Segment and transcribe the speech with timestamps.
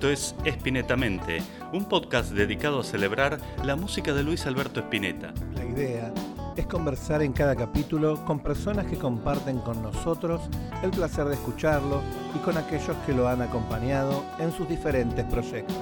[0.00, 1.42] Esto es Espinetamente,
[1.74, 5.34] un podcast dedicado a celebrar la música de Luis Alberto Spinetta.
[5.54, 6.14] La idea
[6.56, 10.40] es conversar en cada capítulo con personas que comparten con nosotros
[10.82, 12.00] el placer de escucharlo
[12.34, 15.76] y con aquellos que lo han acompañado en sus diferentes proyectos.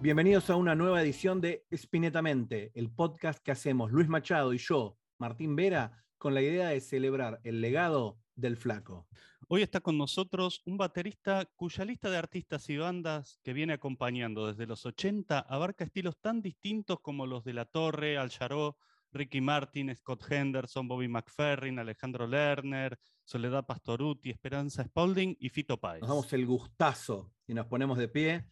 [0.00, 4.96] Bienvenidos a una nueva edición de Espinetamente, el podcast que hacemos Luis Machado y yo,
[5.18, 9.06] Martín Vera, con la idea de celebrar el legado del flaco.
[9.48, 14.46] Hoy está con nosotros un baterista cuya lista de artistas y bandas que viene acompañando
[14.46, 18.76] desde los 80 abarca estilos tan distintos como los de La Torre, Al Jaró,
[19.12, 26.00] Ricky Martin, Scott Henderson, Bobby McFerrin, Alejandro Lerner, Soledad Pastoruti, Esperanza Spalding y Fito Páez.
[26.00, 28.44] Nos damos el gustazo y nos ponemos de pie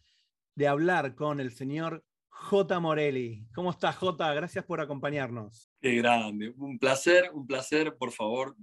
[0.55, 2.05] de hablar con el señor
[2.35, 2.79] J.
[2.79, 3.47] Morelli.
[3.55, 4.33] ¿Cómo estás, J?
[4.33, 5.71] Gracias por acompañarnos.
[5.81, 6.53] Qué grande.
[6.57, 8.55] Un placer, un placer, por favor.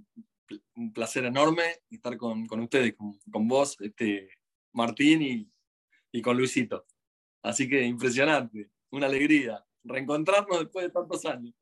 [0.75, 4.29] Un placer enorme estar con, ustedes, con, vos, este,
[4.73, 5.51] Martín y,
[6.11, 6.85] y con Luisito.
[7.41, 11.53] Así que impresionante, una alegría reencontrarnos después de tantos años.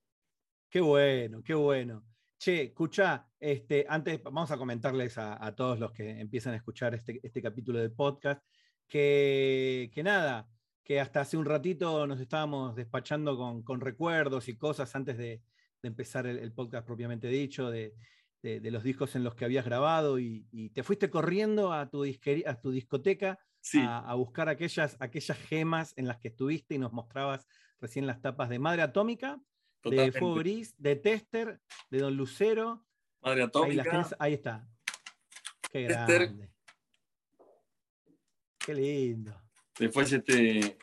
[0.69, 2.05] Qué bueno, qué bueno.
[2.37, 7.19] Che, escucha, este, antes vamos a comentarles a, todos los que empiezan a escuchar este,
[7.23, 8.43] este capítulo del podcast
[8.87, 10.49] que, que nada,
[10.83, 15.41] que hasta hace un ratito nos estábamos despachando con, recuerdos y cosas antes de,
[15.83, 17.95] empezar el, podcast propiamente dicho, de,
[18.43, 22.71] los discos en los que habías grabado y, te fuiste corriendo a tu, a tu
[22.71, 23.39] discoteca
[23.87, 27.47] a, buscar aquellas, aquellas gemas en las que estuviste y nos mostrabas
[27.79, 29.39] recién las tapas de Madre Atómica,
[29.83, 32.85] de Fuego Gris, de Tester, de Don Lucero.
[33.21, 34.09] Madre Atómica.
[34.19, 34.67] Ahí, está.
[35.71, 36.51] Qué grande.
[38.59, 39.40] Qué lindo.
[39.79, 40.77] Después este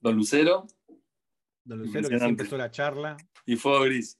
[0.00, 0.66] Don Lucero.
[1.64, 3.16] Don Lucero que empezó la charla.
[3.46, 4.18] Y Fuego Gris.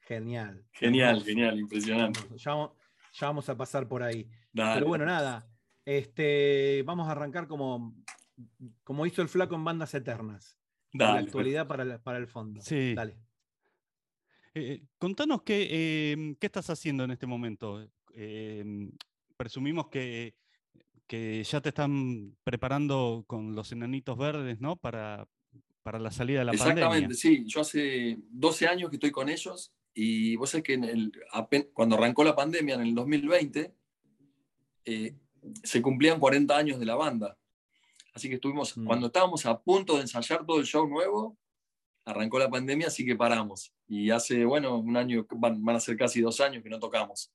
[0.00, 0.66] Genial.
[0.72, 2.20] Genial, genial, impresionante.
[2.36, 4.28] Ya vamos, a pasar por ahí.
[4.52, 5.48] Pero bueno, nada.
[5.84, 7.94] Este, vamos a arrancar como,
[8.82, 10.58] como hizo el flaco en bandas eternas.
[10.92, 11.12] Dale.
[11.12, 12.60] La actualidad para, el fondo.
[12.60, 12.94] Sí.
[12.94, 13.16] Dale.
[14.54, 17.86] Eh, eh, contanos qué, em, qué, estás haciendo en este momento.
[19.36, 20.36] Presumimos que
[21.06, 24.76] que ya te están preparando con los enanitos verdes, ¿no?
[24.76, 25.28] Para,
[25.82, 26.72] para la salida de la pandemia.
[26.72, 27.44] Exactamente, sí.
[27.46, 31.12] Yo hace 12 años que estoy con ellos y vos sabés que en el,
[31.72, 33.74] cuando arrancó la pandemia en el 2020,
[34.86, 35.14] eh,
[35.62, 37.38] se cumplían 40 años de la banda.
[38.14, 38.86] Así que estuvimos, mm.
[38.86, 41.36] cuando estábamos a punto de ensayar todo el show nuevo,
[42.04, 43.72] arrancó la pandemia, así que paramos.
[43.86, 47.32] Y hace, bueno, un año, van, van a ser casi dos años que no tocamos.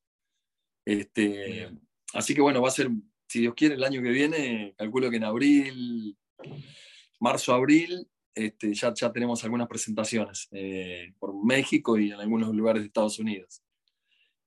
[0.85, 1.69] Este,
[2.13, 2.90] así que bueno, va a ser
[3.29, 6.17] si Dios quiere, el año que viene, calculo que en abril,
[7.19, 12.81] marzo, abril, este, ya, ya tenemos algunas presentaciones eh, por México y en algunos lugares
[12.81, 13.62] de Estados Unidos.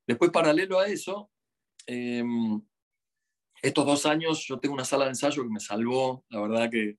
[0.04, 1.30] Después, paralelo a eso,
[1.86, 2.60] em,
[3.62, 6.98] estos dos años yo tengo una sala de ensayo que me salvó, la verdad que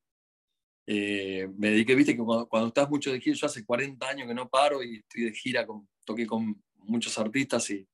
[0.87, 4.33] eh, me dediqué, viste que cuando, estás mucho de gira, yo hace 40 años que
[4.33, 7.85] no paro y estoy de gira, con, toqué con muchos artistas y,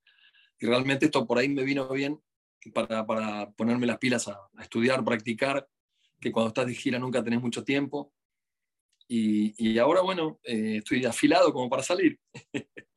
[0.60, 2.20] y realmente esto por ahí me vino bien
[2.74, 5.68] para, para ponerme las pilas a, estudiar, practicar,
[6.20, 8.14] que cuando estás de gira nunca tenés mucho tiempo.
[9.08, 12.20] Y, y ahora, bueno, eh, estoy afilado como para salir.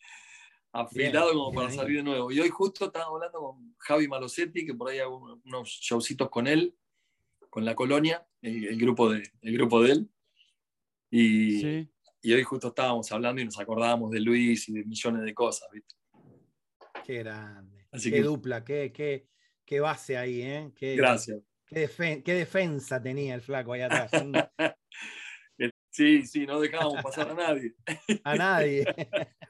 [0.72, 2.32] afilado como para salir de nuevo.
[2.32, 6.46] Y hoy justo estaba hablando con Javi Malosetti, que por ahí hago unos showcitos con
[6.46, 6.74] él,
[7.50, 10.10] con la colonia, el, grupo, de, el grupo de él.
[11.10, 11.88] Y,
[12.22, 15.68] y, hoy justo estábamos hablando y nos acordábamos de Luis y de millones de cosas,
[15.70, 15.94] ¿viste?
[17.04, 17.86] Qué grande.
[18.02, 19.28] qué dupla, qué, qué,
[19.72, 20.70] qué base ahí, ¿eh?
[20.76, 21.40] Qué, Gracias.
[21.64, 21.88] Qué,
[22.26, 24.10] defensa tenía el flaco ahí atrás.
[25.90, 27.74] sí, sí, no dejábamos pasar a nadie.
[28.24, 28.84] a nadie.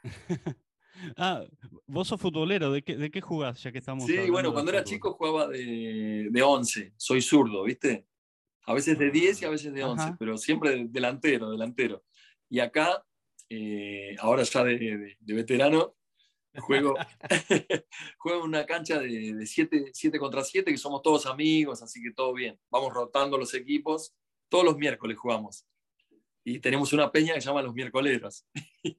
[1.16, 1.42] ah,
[1.88, 4.06] vos sos futbolero, ¿de qué, de qué jugás ya que estamos?
[4.06, 8.06] Sí, bueno, cuando era chico jugaba de, de 11, soy zurdo, ¿viste?
[8.66, 12.04] A veces de 10 y a veces de 11, pero siempre delantero, delantero.
[12.48, 13.04] Y acá,
[13.48, 15.96] eh, ahora ya de, de veterano,
[16.60, 16.94] Juego,
[18.18, 22.34] juego en una cancha de 7 contra 7, que somos todos amigos, así que todo
[22.34, 22.58] bien.
[22.70, 24.14] Vamos rotando los equipos.
[24.48, 25.66] Todos los miércoles jugamos.
[26.44, 28.44] Y tenemos una peña que se llama Los Miércoleros.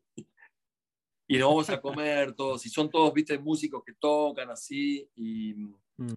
[1.28, 2.66] y nos vamos a comer todos.
[2.66, 5.08] Y son todos, viste, músicos que tocan así.
[5.16, 5.54] Y
[5.98, 6.14] mm.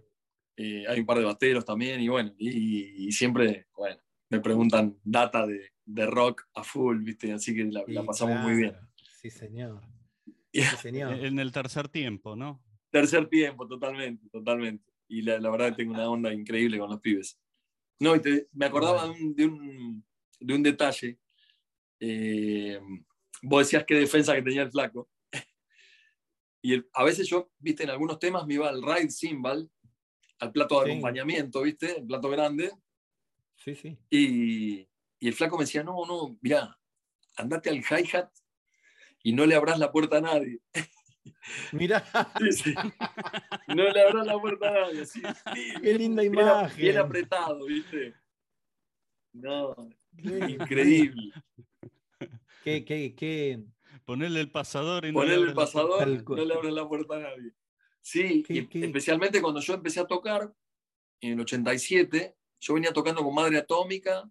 [0.57, 2.01] eh, hay un par de bateros también.
[2.01, 4.01] Y bueno, y, siempre, bueno,
[4.31, 7.33] me preguntan data de, de, rock a full, viste.
[7.33, 8.77] Así que la, pasamos muy bien.
[9.21, 9.83] Sí, señor.
[10.53, 12.63] En el tercer tiempo, ¿no?
[12.91, 14.93] Tercer tiempo, totalmente, totalmente.
[15.09, 17.39] Y la, verdad que tengo una onda increíble con los pibes.
[17.99, 18.21] No, y
[18.53, 19.11] me acordaba de,
[19.47, 20.05] un,
[20.41, 21.19] de, un, detalle.
[22.01, 22.81] Eh,
[23.43, 25.09] vos decías qué defensa que tenía el flaco.
[26.63, 29.71] Y a veces yo, viste, en algunos temas me iba al ride cymbal,
[30.41, 32.73] al plato de acompañamiento, viste, el plato grande.
[33.57, 33.97] Sí, sí.
[34.11, 34.89] Y,
[35.21, 36.77] y el flaco me decía, no, no, mirá,
[37.37, 38.31] andate al hi-hat
[39.27, 40.61] y no le abras la puerta a nadie.
[41.73, 42.07] Mira.
[43.67, 45.03] No le abras la puerta a nadie.
[45.83, 46.77] Qué linda imagen.
[46.77, 48.15] Bien, apretado, ¿viste?
[49.33, 49.75] No,
[50.17, 51.33] increíble.
[52.63, 53.65] Qué, qué, qué.
[54.05, 57.53] Ponerle el pasador y no Ponerle el pasador, no le abras la puerta a nadie.
[58.01, 60.55] Sí, especialmente cuando yo empecé a tocar,
[61.21, 64.23] en el 87, yo venía tocando con Madre Atómica,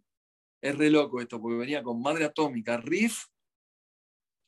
[0.62, 3.26] es re loco esto, porque venía con Madre Atómica, Riff,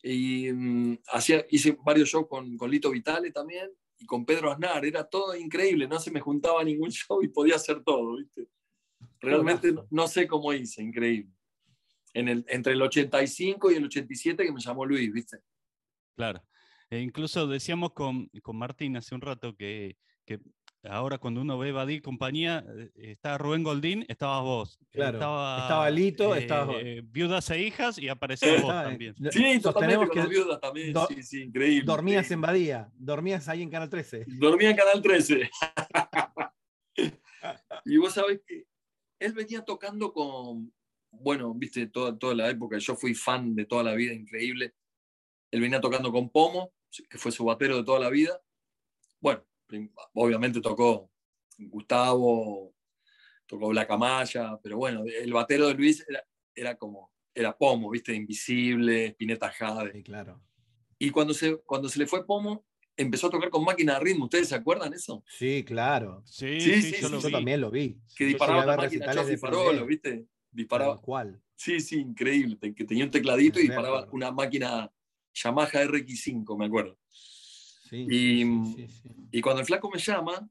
[0.08, 3.70] y mm, hacía, hice varios shows con, con, Lito Vitale también,
[4.00, 7.56] y con Pedro Aznar, era todo increíble, no se me juntaba ningún show y podía
[7.56, 8.48] hacer todo, ¿viste?
[9.20, 11.32] Realmente no, sé cómo hice, increíble.
[12.14, 15.40] En el, entre el 85 y el 87 que me llamó Luis, ¿viste?
[16.16, 16.42] Claro.
[16.90, 20.40] E incluso decíamos con, con Martín hace un rato que, que
[20.90, 24.80] Ahora cuando uno ve Badí compañía, eh, está Rubén Goldín, estabas vos.
[24.92, 29.16] Claro, estaba, Lito, estaba eh, Viudas e hijas y apareció vos también.
[29.32, 31.86] Sí, totalmente que viudas también, sí, sí, increíble.
[31.86, 34.26] Dormías en Badía, dormías ahí en Canal 13.
[34.28, 35.50] Dormía en Canal 13.
[37.86, 38.66] y vos sabés que
[39.20, 40.72] él venía tocando con,
[41.12, 44.74] bueno, viste, toda, toda la época, yo fui fan de toda la vida, increíble.
[45.52, 46.74] Él venía tocando con Pomo,
[47.10, 48.40] que fue su batero de toda la vida.
[49.20, 49.44] Bueno,
[50.14, 51.10] obviamente tocó
[51.58, 52.74] Gustavo,
[53.46, 56.06] tocó Black Amaya, pero bueno, el batero de Luis
[56.54, 60.04] era, como, era Pomo, viste, Invisible, Spinetta Jade.
[60.04, 60.42] claro.
[61.00, 62.66] Y cuando se, cuando se le fue Pomo,
[62.96, 64.26] empezó a tocar con máquina de ritmo.
[64.26, 65.24] ¿Ustedes se acuerdan eso?
[65.28, 66.24] Sí, claro.
[66.26, 68.00] Sí, sí, yo, también lo vi.
[68.16, 70.26] Que disparaba la máquina de Farolo, ¿viste?
[70.50, 71.00] Disparaba.
[71.00, 71.40] ¿Cuál?
[71.56, 72.58] Sí, sí, increíble.
[72.74, 74.92] Que tenía un tecladito y disparaba una máquina
[75.36, 76.98] Yamaha RX5, me acuerdo
[77.92, 80.48] y, cuando el flaco me llama,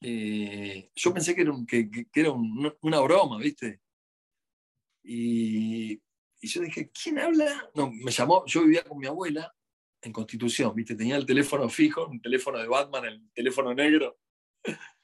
[0.00, 3.80] eh, yo pensé que era, que, era una broma, ¿viste?
[5.02, 6.00] Y,
[6.42, 7.70] yo dije, ¿quién habla?
[7.74, 9.52] No, me llamó, yo vivía con mi abuela
[10.02, 10.94] en Constitución, ¿viste?
[10.94, 14.18] Tenía el teléfono fijo, un teléfono de Batman, el teléfono negro.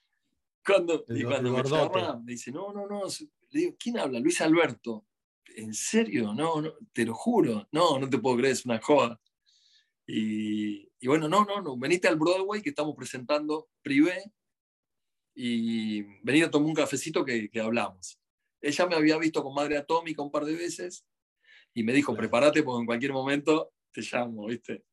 [0.64, 3.02] Cuando, y cuando me llama, me dice, no, no, no,
[3.50, 4.20] le digo, ¿quién habla?
[4.20, 5.08] Luis Alberto.
[5.56, 6.32] ¿En serio?
[6.34, 7.66] No, no, te lo juro.
[7.72, 9.20] No, no te puedo creer, es una joda.
[10.06, 14.22] Y, y bueno, no, no, no, venite al Broadway que estamos presentando privé
[15.34, 18.20] y venite a tomar un cafecito que, que, hablamos.
[18.60, 21.04] Ella me había visto con Madre Atómica un par de veces
[21.74, 24.84] y me dijo, prepárate porque en cualquier momento te llamo, ¿viste?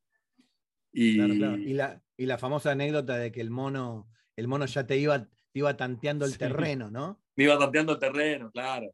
[0.91, 1.21] Y...
[1.21, 5.29] Y, la, y la famosa anécdota de que el mono, el mono ya te iba,
[5.53, 7.21] iba tanteando el terreno, ¿no?
[7.35, 8.89] Me iba tanteando el terreno, claro,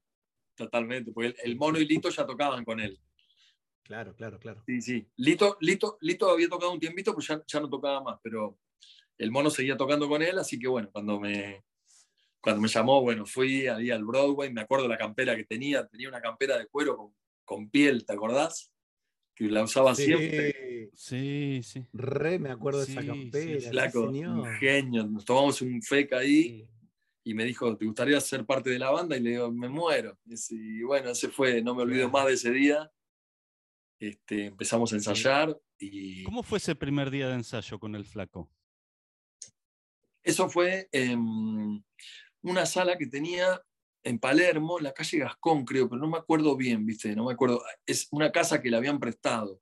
[0.53, 3.00] totalmente, porque el mono y Lito ya tocaban con él.
[3.85, 4.63] Claro, claro, claro.
[4.65, 5.07] Sí, sí.
[5.17, 8.57] Lito, Lito, Lito había tocado un tiempito, pues ya, ya no tocaba más, pero
[9.17, 11.63] el mono seguía tocando con él, así que bueno, cuando me,
[12.41, 16.09] cuando me llamó, bueno, fui ahí al Broadway, me acuerdo la campera que tenía, tenía
[16.09, 18.73] una campera de cuero con, con piel, ¿te acordás?
[19.35, 20.89] Que la usaba siempre.
[20.95, 21.85] Sí, sí.
[21.93, 23.91] Re me acuerdo de esa campera.
[23.93, 25.05] un genio.
[25.05, 26.65] Nos tomamos un feca ahí
[27.23, 29.17] y me dijo, ¿te gustaría ser parte de la banda?
[29.17, 30.17] Y le digo, me muero.
[30.49, 32.89] Y bueno, ese fue, no me olvido más de ese día.
[34.05, 36.23] Este, empezamos a ensayar y...
[36.25, 38.51] ¿Cómo fue ese primer día de ensayo con el flaco?
[40.21, 41.83] Eso fue en
[42.43, 43.59] una sala que tenía
[44.03, 47.15] en Palermo, en la calle Gascón, creo, pero no me acuerdo bien, ¿viste?
[47.15, 47.63] No me acuerdo.
[47.83, 49.59] Es una casa que le habían prestado,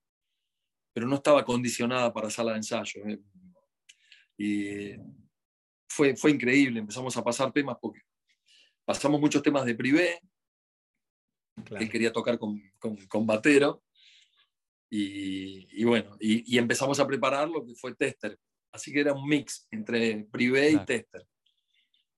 [0.91, 3.01] pero no estaba condicionada para sala de ensayo.
[3.07, 3.21] ¿eh?
[4.37, 4.91] Y
[5.87, 8.01] fue, fue increíble, empezamos a pasar temas porque
[8.83, 10.19] pasamos muchos temas de privé.
[11.79, 13.83] Él quería tocar con, con, con Batero
[14.95, 18.37] y, bueno, y, empezamos a preparar lo que fue Tester.
[18.71, 21.25] Así que era un mix entre Privé y Tester.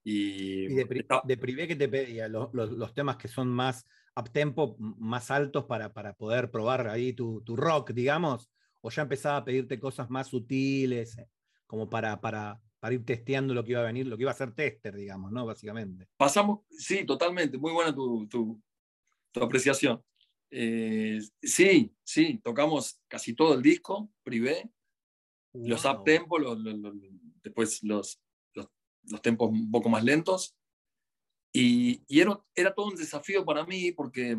[0.04, 3.86] Y, de, Privé que te pedía los, los, temas que son más
[4.18, 8.52] up tempo, más altos para, para poder probar ahí tu, tu, rock, digamos,
[8.82, 11.30] o ya empezaba a pedirte cosas más sutiles, eh,
[11.66, 14.36] como para, para, para ir testeando lo que iba a venir, lo que iba a
[14.36, 15.46] ser Tester, digamos, ¿no?
[15.46, 16.08] Básicamente.
[16.18, 18.62] Pasamos, sí, totalmente, muy buena tu, tu,
[19.32, 20.04] tu apreciación.
[20.58, 24.72] Eh, sí, sí, tocamos casi todo el disco, privé,
[25.52, 26.38] los up tempo,
[27.44, 28.22] después los,
[28.54, 28.70] los,
[29.22, 30.56] tempos un poco más lentos.
[31.52, 34.38] Y, era, era, todo un desafío para mí porque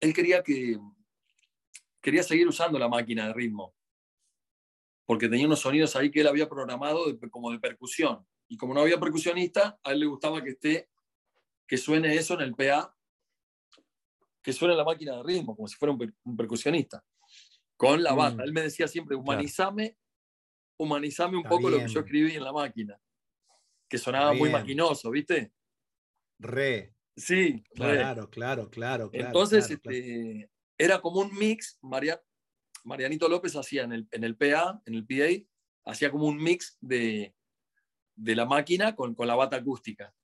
[0.00, 0.78] él quería que
[2.00, 3.74] quería seguir usando la máquina de ritmo,
[5.04, 8.24] porque tenía unos sonidos ahí que él había programado como de percusión.
[8.46, 10.88] Y como no había percusionista, a él le gustaba que esté
[11.66, 12.94] que suene eso en el PA
[14.48, 17.04] que suena la máquina de ritmo, como si fuera un, percusionista,
[17.76, 18.36] con la bata.
[18.36, 18.46] Mm.
[18.46, 19.98] Él me decía siempre, humanizame
[20.78, 21.94] humanizame un Está poco lo que bien.
[21.94, 22.98] yo escribí en la máquina,
[23.86, 24.52] que sonaba muy bien.
[24.52, 25.52] maquinoso, ¿viste?
[26.38, 26.94] Re.
[27.14, 27.96] Sí, re.
[27.96, 28.70] Claro, claro, claro.
[28.70, 29.98] claro, Entonces, claro, claro.
[29.98, 32.18] este, era como un mix, María,
[32.84, 35.46] Marianito López hacía en el, en el PA, en el PA,
[35.84, 37.34] hacía como un mix de,
[38.16, 40.14] de la máquina con, con la bata acústica.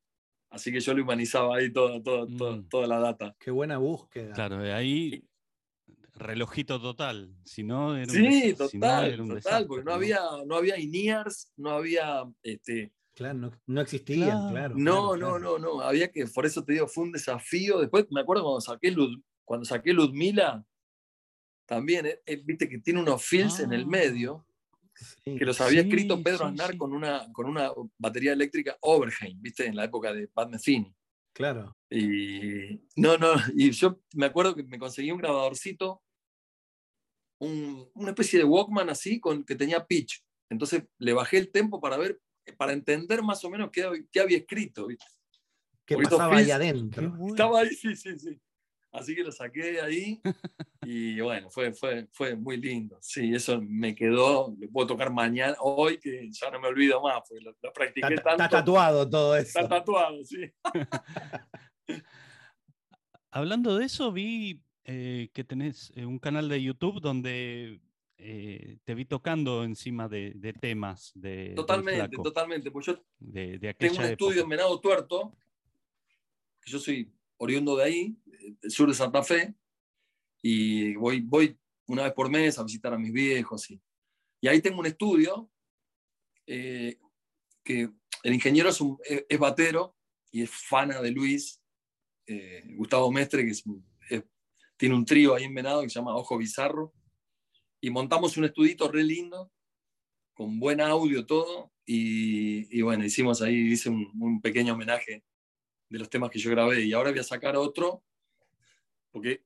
[0.54, 2.68] Así que yo lo humanizaba ahí toda, toda, toda, Mm.
[2.68, 3.34] toda la data.
[3.40, 4.32] Qué buena búsqueda.
[4.34, 5.24] Claro, de ahí
[6.14, 7.34] relojito total.
[7.44, 10.20] Si no, era un Sí, si no, total, era un total, desastre, porque no había,
[10.46, 14.48] no había INEARS, no había, este, Claro, no, no existían, Claro.
[14.50, 14.74] claro.
[14.76, 15.58] no, claro, no, claro.
[15.58, 17.80] no, no, había que, por eso te digo, fue un desafío.
[17.80, 20.64] Después me acuerdo cuando saqué, Lud- cuando saqué Ludmila,
[21.66, 23.86] también, eh, eh, viste que tiene unos fills en el Ah.
[23.88, 24.46] medio,
[24.94, 25.36] Sí.
[25.36, 26.78] que los había Sí, escrito Pedro sí, Aznar sí.
[26.78, 30.94] con, una, con una batería eléctrica Oberheim, viste, en la época de Pat Metheny.
[31.32, 31.76] Claro.
[31.90, 36.00] Y no, no, y yo me acuerdo que me conseguí un grabadorcito,
[37.40, 40.24] un- una especie de Walkman así, con, que tenía pitch.
[40.50, 42.20] Entonces le bajé el tempo para ver,
[42.56, 44.86] para entender más o menos qué, hab- qué había escrito.
[44.86, 45.04] ¿viste?
[45.84, 47.16] ¿Qué Porque pasaba ahí adentro?
[47.28, 48.40] Estaba ahí, sí, sí, sí.
[48.94, 50.20] Así que lo saqué de ahí
[50.82, 52.96] y bueno, fue, fue, fue muy lindo.
[53.00, 57.22] Sí, eso me quedó, lo puedo tocar mañana, hoy, que ya no me olvido más,
[57.28, 58.56] porque lo, lo practiqué Está, está tanto.
[58.56, 59.58] tatuado todo eso.
[59.58, 60.48] Está tatuado, sí.
[63.32, 67.80] Hablando de eso, vi eh, que tenés eh, un canal de YouTube donde
[68.16, 72.70] eh, te vi tocando encima de, de temas de, Totalmente, totalmente.
[72.70, 74.48] Pues yo de, de tengo un estudio en.
[74.50, 75.36] Venado Tuerto,
[76.62, 78.16] que yo soy oriundo de ahí,
[78.60, 79.54] del sur de Santa Fe,
[80.42, 83.70] y voy, voy una vez por mes a visitar a mis viejos.
[83.70, 83.80] Y,
[84.46, 85.50] ahí tengo un estudio
[86.46, 86.98] eh,
[87.62, 87.90] que
[88.22, 88.98] el ingeniero es, un-
[89.38, 89.96] batero
[90.30, 91.62] y es fana de Luis,
[92.26, 94.24] eh, Gustavo Mestre, que
[94.76, 96.92] tiene un trío ahí en Venado que se llama Ojo Bizarro,
[97.80, 99.50] y montamos un estudito re lindo,
[100.34, 105.22] con buen audio todo, y, bueno, hicimos ahí, un pequeño homenaje
[105.88, 108.02] de los temas que yo grabé, y ahora voy a sacar otro,
[109.10, 109.44] porque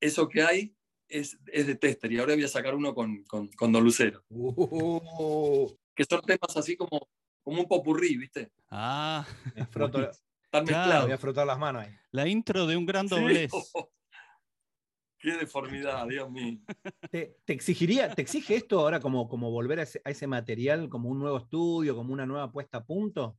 [0.00, 0.76] eso que hay
[1.08, 4.24] es, es de Tester, y ahora voy a sacar uno con, con, con Don Lucero,
[4.30, 7.08] Uh, que son temas así como,
[7.42, 8.50] como un popurrí, ¿viste?
[8.70, 9.26] Ah,
[9.70, 10.10] froto-
[10.44, 10.66] Están Claro.
[10.66, 11.04] mezclados.
[11.06, 11.94] voy a frotar las manos ahí.
[12.10, 13.14] la intro de un gran Sí.
[13.14, 13.50] doblez.
[15.18, 16.58] Qué deformidad, Dios mío.
[17.10, 20.90] ¿Te, te exigiría, te exige esto ahora como, como volver a ese, a ese material,
[20.90, 23.38] como un nuevo estudio, como una nueva puesta a punto?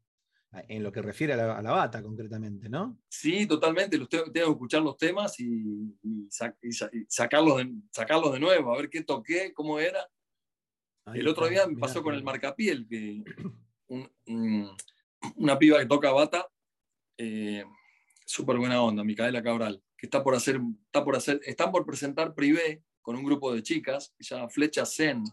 [0.68, 2.98] En lo que refiere a la, a la bata, concretamente, ¿no?
[3.10, 3.98] Sí, totalmente.
[4.08, 8.40] Tengo, que escuchar los temas y, y sa- y sa- y sacarlos, de, sacarlos de
[8.40, 10.08] nuevo, a ver qué toqué, cómo era.
[11.06, 13.24] Ahí el otro día me pasó con el marcapiel, que
[13.88, 14.72] un- un-
[15.36, 16.48] una piba que toca bata,
[17.18, 17.64] eh,
[18.26, 22.34] súper buena onda, Micaela Cabral, que está por hacer, está por hacer, están por presentar
[22.34, 25.24] privé con un grupo de chicas que se llama Flecha Zen.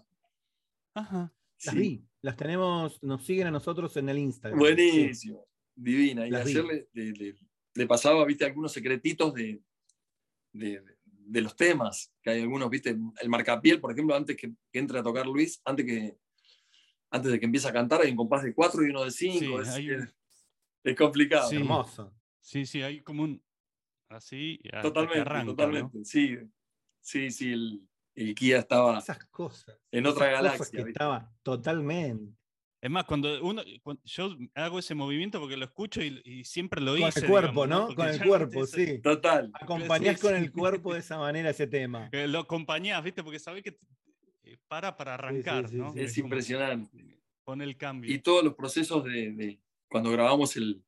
[0.94, 1.32] Ajá.
[1.56, 4.58] Sí, las tenemos, nos siguen a nosotros en el Instagram.
[4.58, 6.26] Buenísimo, divina.
[6.26, 7.34] Y Las ayer le, le- le-
[7.74, 9.60] le pasaba, viste, algunos secretitos de,
[10.52, 14.78] de, de los temas, que hay algunos, viste, el marcapiel, por ejemplo, antes que, que
[14.78, 16.16] entre a tocar Luis, antes, que,
[17.10, 19.38] antes de que empiece a cantar, hay un compás de cuatro y uno de cinco.
[19.62, 20.14] Sí, es, hay un- es-
[20.84, 21.48] es complicado.
[21.48, 21.56] Sí.
[21.56, 22.12] Hermoso.
[22.40, 23.42] Sí, sí, hay como un.
[24.08, 26.04] Así, Totalmente, totalmente.
[26.04, 26.36] Sí,
[27.00, 29.78] sí, sí, el, el Kia estaba Esas cosas.
[29.90, 30.88] en otra esas cosas galaxia.
[30.92, 32.34] estaba totalmente.
[32.80, 36.80] Es más, cuando uno, cuando- yo hago ese movimiento porque lo escucho y, y siempre
[36.80, 37.20] lo Con hice.
[37.20, 37.94] el cuerpo, digamos, ¿no?
[37.94, 38.98] Con el cuerpo, sí.
[39.00, 39.50] Total.
[39.54, 42.08] Acompañás Sí, con el cuerpo de esa manera ese tema.
[42.12, 43.22] eh, Lo acompañás, ¿viste?
[43.22, 43.78] Porque sabés que
[44.42, 45.92] eh, para para arrancar, sí, ¿no?
[45.92, 46.00] sí.
[46.00, 47.20] Es impresionante.
[47.44, 48.12] Pone el cambio.
[48.12, 50.82] y todos los procesos de, de- cuando grabamos el,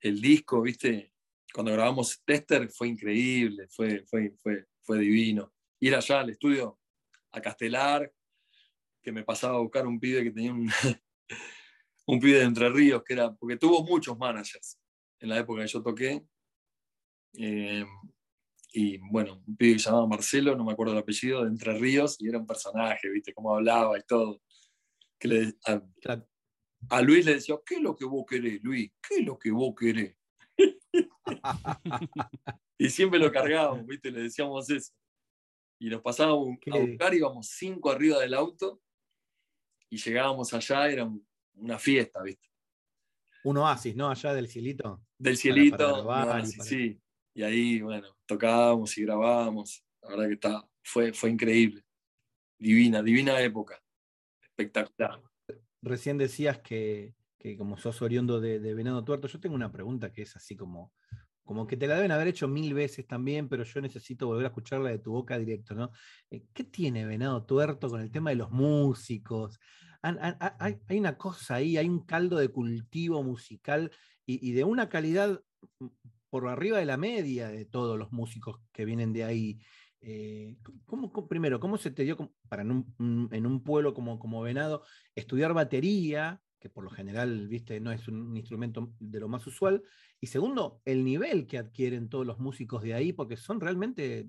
[0.00, 1.12] el disco, ¿viste?
[1.52, 5.52] Cuando grabamos Tester fue increíble, fue, fue, fue, fue divino.
[5.80, 6.78] Ir allá al estudio
[7.32, 8.12] a Castelar,
[9.02, 10.70] que me pasaba a buscar un pibe que tenía un,
[12.06, 14.78] un pibe de Entre Ríos, que era, porque tuvo muchos managers
[15.20, 16.24] en la época que yo toqué.
[17.34, 17.84] Eh,
[18.72, 22.16] y bueno, un pibe que llamaba Marcelo, no me acuerdo el apellido, de Entre Ríos,
[22.20, 23.32] y era un personaje, ¿viste?
[23.32, 24.40] Cómo hablaba y todo.
[25.18, 25.54] Que le,
[26.88, 28.90] a Luis le decía, ¿qué es lo que vos querés, Luis?
[29.06, 30.16] ¿Qué es lo que vos querés?
[32.78, 34.10] y siempre lo cargábamos, ¿viste?
[34.10, 34.92] Le decíamos eso.
[35.80, 38.82] Y nos pasábamos ¿Qué a buscar, íbamos cinco arriba del auto
[39.88, 42.48] y llegábamos allá, era un- una fiesta, ¿viste?
[43.44, 44.10] Un oasis, ¿no?
[44.10, 45.02] Allá del cielito.
[45.18, 47.00] Del para cielito, grabar y para- sí.
[47.34, 49.82] Y ahí, bueno, tocábamos y grabábamos.
[50.02, 51.82] La verdad que está, fue, fue increíble.
[52.58, 53.82] Divina, divina época.
[54.42, 55.22] Espectacular.
[55.80, 60.12] Recién decías que, que como sos oriundo de, de Venado Tuerto, yo tengo una pregunta
[60.12, 60.92] que es así como,
[61.50, 64.48] como que te la deben haber hecho mil veces también, pero yo necesito volver a
[64.50, 65.90] escucharla de tu boca directo, ¿no?
[66.30, 69.58] Eh, ¿Qué tiene Venado Tuerto con el tema de los músicos?
[70.00, 73.90] Hay, una cosa ahí, hay un caldo de cultivo musical
[74.24, 75.42] y, de una calidad
[75.80, 75.86] mm,
[76.28, 79.58] por arriba de la media de todos los músicos que vienen de ahí.
[80.02, 84.84] Eh, ¿cómo, primero, ¿cómo se te dio para en un, pueblo como, como Venado
[85.16, 86.40] estudiar batería?
[86.60, 89.82] Que por lo general, viste, no es un instrumento de lo más usual.
[90.20, 94.28] Y segundo, el nivel que adquieren todos los músicos de ahí, porque son realmente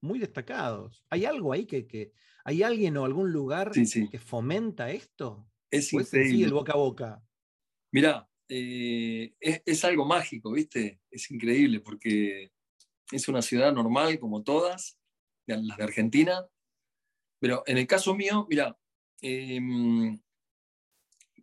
[0.00, 1.04] muy destacados.
[1.10, 2.12] ¿Hay algo ahí que,
[2.44, 5.48] hay alguien o algún lugar que fomenta esto?
[5.70, 6.44] Es increíble.
[6.44, 7.24] el boca a boca.
[7.90, 11.00] Mira, eh, es, algo mágico, ¿viste?
[11.10, 12.52] Es increíble porque
[13.10, 14.98] es una ciudad normal como todas,
[15.46, 16.46] las de Argentina.
[17.40, 18.78] Pero en el caso mío, mira,
[19.20, 20.18] em,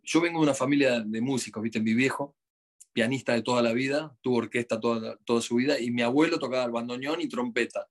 [0.02, 1.80] yo vengo de una familia de músicos, ¿viste?
[1.80, 2.36] Mi viejo,
[2.92, 6.64] pianista de toda la vida, tuvo orquesta toda, toda su vida, y mi abuelo tocaba
[6.64, 7.88] el bandoneón y trompeta.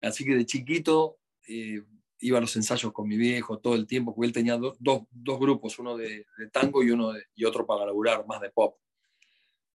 [0.00, 1.82] Así que de chiquito eh,
[2.20, 5.38] iba a los ensayos con mi viejo todo el tiempo, porque él tenía dos, dos
[5.38, 8.76] grupos, uno de, tango y, uno y otro para laburar, más de pop.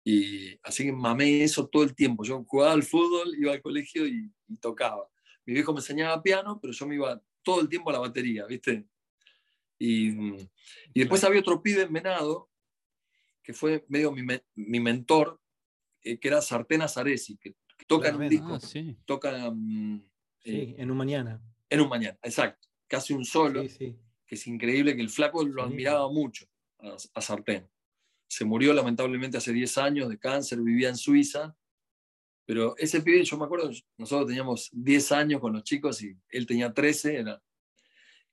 [0.05, 2.25] Y así que mamé eso todo el tiempo.
[2.25, 5.09] Yo jugaba al fútbol, iba al colegio y, y tocaba.
[5.47, 8.45] Mi viejo me enseñaba piano, pero yo me iba todo el tiempo a la batería,
[8.45, 8.87] ¿viste?
[9.79, 12.51] Y, y después había otro pibe en Venado,
[13.43, 14.23] que fue medio mi,
[14.55, 15.41] mi mentor,
[16.03, 18.55] eh, que era Sartena Zaresi, que, toca en un disco.
[18.55, 19.51] Ah, toca.
[19.51, 20.03] Mm,
[20.45, 21.43] eh, en un mañana.
[21.69, 22.69] En un mañana, exacto.
[22.87, 23.63] Casi un solo.
[23.63, 26.47] que es increíble que el flaco lo admiraba mucho
[26.79, 27.69] a, a Sartén.
[28.27, 31.55] Se murió lamentablemente hace 10 años de cáncer, vivía en Suiza.
[32.47, 36.47] Pero ese pibe, yo me acuerdo, nosotros teníamos 10 años con los chicos y él
[36.47, 37.43] tenía 13, era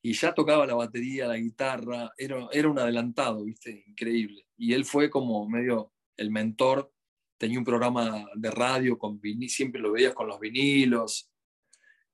[0.02, 3.84] y ya tocaba la batería, la guitarra, era, era un adelantado, ¿viste?
[3.88, 4.48] Increíble.
[4.58, 6.92] Y él fue como medio el mentor,
[7.38, 11.32] tenía un programa de radio, con siempre lo veías con los vinilos,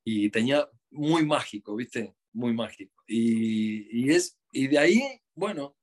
[0.03, 2.15] y tenía muy mágico, ¿viste?
[2.33, 2.93] Muy mágico.
[3.07, 5.75] Y, y, es, y de ahí, bueno,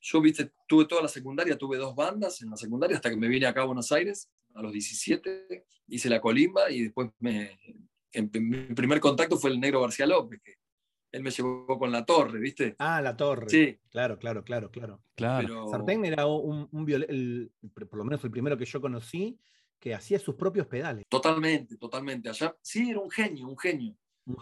[0.00, 0.52] yo, ¿viste?
[0.68, 3.62] Tuve toda la secundaria, tuve dos bandas en la secundaria hasta que me vine acá
[3.62, 7.58] a Buenos Aires a los 17, hice la colimba y después me,
[8.22, 10.40] mi primer contacto fue el negro García López,
[11.14, 12.74] él me llevó con la torre, ¿viste?
[12.78, 13.48] Ah, la torre.
[13.48, 13.78] Sí.
[13.88, 15.00] Claro, claro, claro, claro.
[15.14, 15.68] claro.
[15.70, 19.38] Sartén era un, un por lo menos el primero que yo conocí,
[19.78, 21.04] que hacía sus propios pedales.
[21.08, 22.28] Totalmente, totalmente.
[22.28, 23.96] Allá, sí, era un genio, un genio.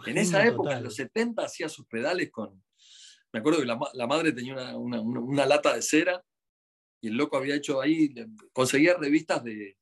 [0.07, 2.63] en esa época, en los 70, hacía sus pedales con.
[3.31, 6.23] Me acuerdo que la, madre tenía una, lata de cera
[7.01, 8.13] y el loco había hecho ahí,
[8.51, 9.77] conseguía revistas de,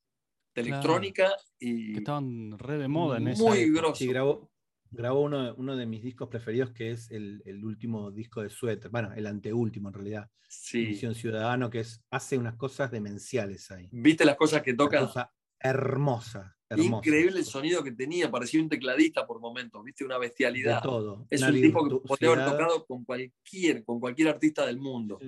[0.56, 1.94] electrónica y.
[1.94, 3.96] Que estaban re de moda en esa Muy grosso.
[3.96, 4.51] Sí, grabó,
[4.92, 8.92] grabó uno, uno, de mis discos preferidos, que es el, el, último disco de Suéter,
[8.92, 10.30] bueno, el anteúltimo en realidad.
[10.48, 10.88] Sí.
[10.88, 13.90] Misión Ciudadano, que es, hace unas cosas demenciales ahí.
[13.92, 15.00] ¿Viste las cosas que toca?
[15.00, 20.82] cosa hermosa, Increíble el sonido que tenía, parecía un tecladista por momentos, viste, una bestialidad.
[20.82, 21.28] todo.
[21.30, 25.20] Es un tipo que podría haber tocado con cualquier, con cualquier artista del mundo.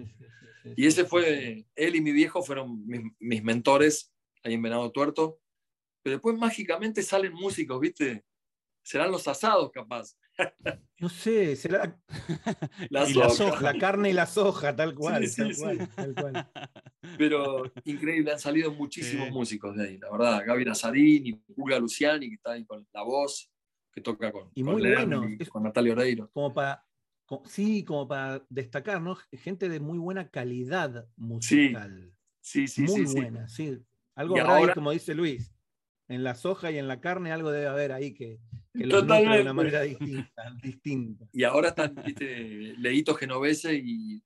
[0.76, 5.39] y ese fue, él y mi viejo fueron mis, mis mentores ahí en Venado Tuerto.
[6.02, 8.23] Pero después mágicamente salen músicos, viste,
[8.84, 10.15] serán los asados capaz.
[11.00, 12.00] No sé, será
[12.89, 13.62] la, soja.
[13.62, 15.26] la carne y la soja, tal cual,
[17.17, 20.43] Pero increíble, han salido muchísimos músicos de ahí, la verdad.
[20.46, 23.52] Gaby Nazarini, Pulga Luciani, que está ahí con la voz,
[23.91, 25.28] que toca con, y muy bueno.
[25.50, 26.30] con Natalia Oreiro.
[26.32, 26.86] Como para,
[27.48, 29.17] sí, como para destacar, ¿no?
[29.34, 32.13] Gente de muy buena calidad musical.
[32.39, 33.02] Sí, sí, sí.
[33.02, 33.78] Muy buena, sí.
[34.15, 35.53] Algo ahora, como dice Luis
[36.13, 38.39] en la soja y en la carne algo debe haber ahí que,
[38.73, 41.26] que lo de una manera distinta, distinta.
[41.32, 41.95] Y ahora están
[42.78, 44.21] Leito Genovese y,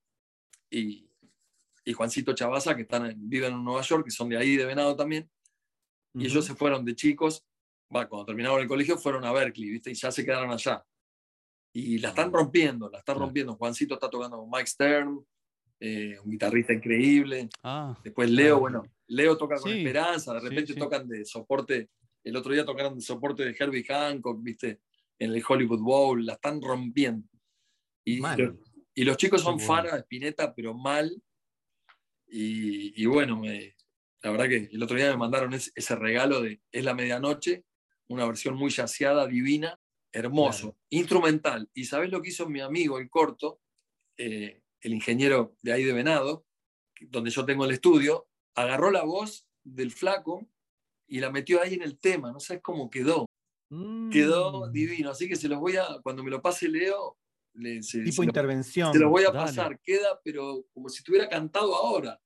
[0.69, 1.09] y,
[1.85, 4.95] y, Juancito Chavaza, que están, viven en Nueva York, que son de ahí, de Venado
[4.95, 5.29] también.
[6.13, 7.45] Y ellos se fueron de chicos,
[7.89, 9.91] cuando terminaron el colegio, fueron a Berkeley, ¿viste?
[9.91, 10.83] Y ya se quedaron allá.
[11.73, 13.55] Y la están rompiendo, la están rompiendo.
[13.55, 15.25] Juancito está tocando con Mike Stern,
[15.79, 17.49] eh, un guitarrista increíble.
[17.63, 21.89] Ah, Después Leo, bueno, Leo toca con Esperanza, de repente tocan de soporte,
[22.23, 24.81] el otro día tocaron de soporte de Herbie Hancock, viste,
[25.19, 27.27] en el Hollywood Bowl, la están rompiendo.
[28.03, 28.21] Y,
[28.93, 31.21] y los chicos son fanas de Spinetta, pero mal.
[32.27, 36.93] Y, bueno, la verdad que el otro día me mandaron ese, regalo de Es la
[36.93, 37.63] medianoche,
[38.07, 39.79] una versión muy yaceada, divina,
[40.11, 41.69] hermoso, instrumental.
[41.73, 43.61] ¿Y sabes lo que hizo mi amigo, el corto?
[44.17, 46.45] Eh, el ingeniero de ahí de Venado,
[47.09, 50.47] donde yo tengo el estudio, agarró la voz del flaco
[51.07, 53.25] y la metió ahí en el tema, no sabes cómo quedó.
[53.69, 54.71] Quedó mm.
[54.71, 57.17] divino, así que se los voy a, cuando me lo pase Leo,
[57.53, 58.93] le, tipo intervención.
[58.93, 62.19] se los voy a pasar, queda, pero como si estuviera cantado ahora.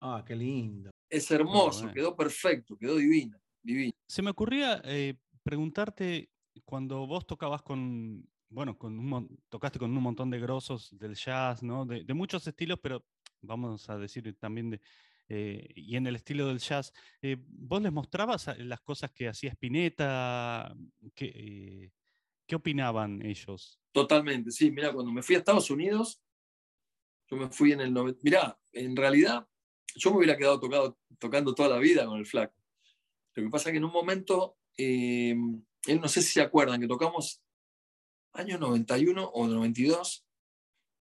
[0.00, 0.90] Ah, qué lindo.
[1.10, 3.92] Es hermoso, quedó perfecto, quedó divino, divino.
[4.08, 6.30] Se me ocurría eh, preguntarte,
[6.64, 11.62] cuando vos tocabas con, bueno, con un, tocaste con un montón de grosos del jazz,
[11.62, 11.86] ¿no?
[11.86, 13.04] De, muchos estilos, pero
[13.40, 14.80] vamos a decir también de,
[15.28, 19.50] eh, y en el estilo del jazz, eh, ¿vos les mostrabas las cosas que hacía
[19.50, 20.74] Spinetta?
[21.14, 21.90] ¿Qué,
[22.46, 23.80] ¿Qué opinaban ellos?
[23.92, 24.70] Totalmente, sí.
[24.70, 26.20] Mira, cuando me fui a Estados Unidos,
[27.30, 27.94] yo me fui en el...
[28.22, 29.48] Mira, en realidad
[29.94, 32.54] yo me hubiera quedado tocado, tocando toda la vida con el flaco.
[33.34, 35.34] Lo que pasa es que en un momento, eh,
[35.86, 37.41] él no sé si se acuerdan, que tocamos
[38.34, 40.26] año 91 o 92,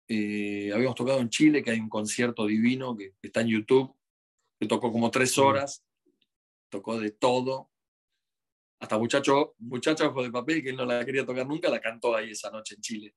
[0.09, 3.95] eh, habíamos tocado en Chile, que hay un concierto divino que, está en YouTube,
[4.59, 5.85] que tocó como tres horas,
[6.69, 7.71] tocó de todo,
[8.81, 12.17] hasta muchacho, muchacho ojo de papel, que él no la quería tocar nunca, la cantó
[12.17, 13.15] ahí esa noche en Chile.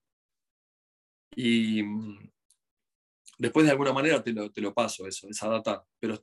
[1.36, 2.33] Y mm,
[3.38, 6.20] Después de alguna manera te lo, te lo paso eso, esa data, pero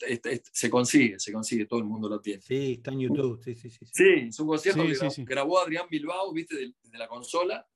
[0.53, 2.41] se consigue, se consigue, todo el mundo lo tiene.
[2.41, 3.85] Sí, está en YouTube, sí, sí, sí.
[3.93, 7.67] Sí, es un concierto que grabó, Adrián Bilbao, viste, desde la consola,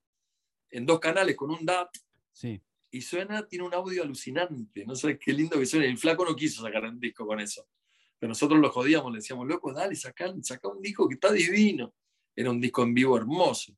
[0.71, 1.91] en dos canales con un DAT.
[2.33, 2.61] Sí.
[2.91, 5.87] Y suena, tiene un audio alucinante, no sé qué lindo que suena.
[5.87, 7.67] El flaco no quiso sacar un disco con eso.
[8.19, 11.93] Pero nosotros lo jodíamos, le decíamos, loco, dale, saca, saca un disco que está divino.
[12.37, 13.77] Era un disco en vivo hermoso.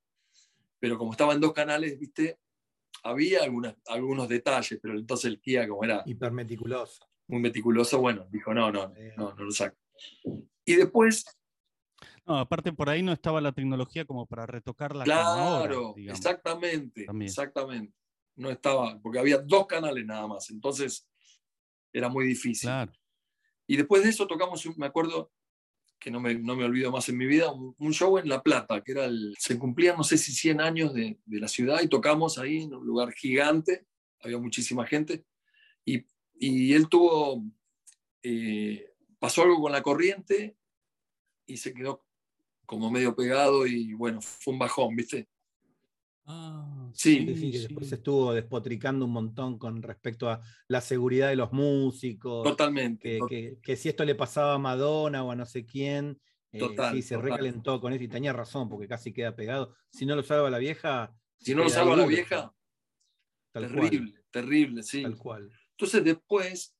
[0.78, 2.38] Pero como estaba en dos canales, viste,
[3.06, 8.70] había algunos detalles, pero entonces el Kia, como era hipermeticuloso, muy meticuloso, bueno, dijo, no,
[8.70, 9.76] no, no, no lo saco.
[10.64, 11.24] Y después...
[12.26, 15.04] No, aparte por ahí no estaba la tecnología como para retocarla.
[15.04, 17.94] Claro, exactamente, exactamente.
[18.34, 21.08] No estaba, porque había dos canales nada más, entonces
[21.92, 22.68] era muy difícil.
[22.68, 22.92] Claro.
[23.66, 25.32] Y después de eso tocamos, me acuerdo,
[25.98, 28.82] que no me, no me olvido más en mi vida, un, show en La Plata,
[28.82, 31.88] que era el, se cumplían no sé si 100 años de, de, la ciudad y
[31.88, 33.86] tocamos ahí en un lugar gigante,
[34.20, 35.24] había muchísima gente,
[35.84, 36.04] y,
[36.38, 37.44] y él tuvo,
[38.22, 40.56] eh, pasó algo con la corriente
[41.46, 42.04] y se quedó
[42.66, 45.28] como medio pegado y bueno, fue un bajón, ¿viste?
[46.28, 51.52] Ah, sí, que después estuvo despotricando un montón con respecto a la seguridad de los
[51.52, 52.42] músicos.
[52.42, 53.20] Totalmente.
[53.62, 56.60] Que, si esto le pasaba a Madonna o a no sé quién, eh,
[56.90, 59.74] sí, se recalentó con eso y tenía razón, porque casi queda pegado.
[59.90, 61.14] Si no lo salva la vieja.
[61.38, 62.52] Si no lo salva la vieja,
[63.52, 65.02] terrible, terrible, sí.
[65.02, 65.50] Tal cual.
[65.70, 66.74] Entonces después,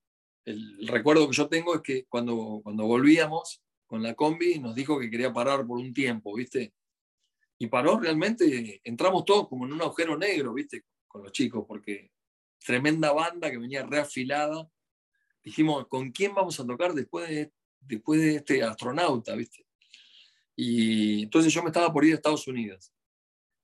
[0.45, 4.99] el recuerdo que yo tengo es que cuando, cuando volvíamos con la combi nos dijo
[4.99, 6.75] que quería parar por un tiempo, ¿viste?
[7.59, 10.85] Y paró realmente, entramos todos como en un agujero negro, ¿viste?
[11.09, 12.11] Con los chicos, porque
[12.65, 14.71] tremenda banda que venía reafilada.
[15.43, 17.53] Dijimos, ¿con quién vamos a tocar después de,
[18.37, 19.67] este astronauta, ¿viste?
[20.55, 22.93] Y entonces yo me estaba por ir a Estados Unidos.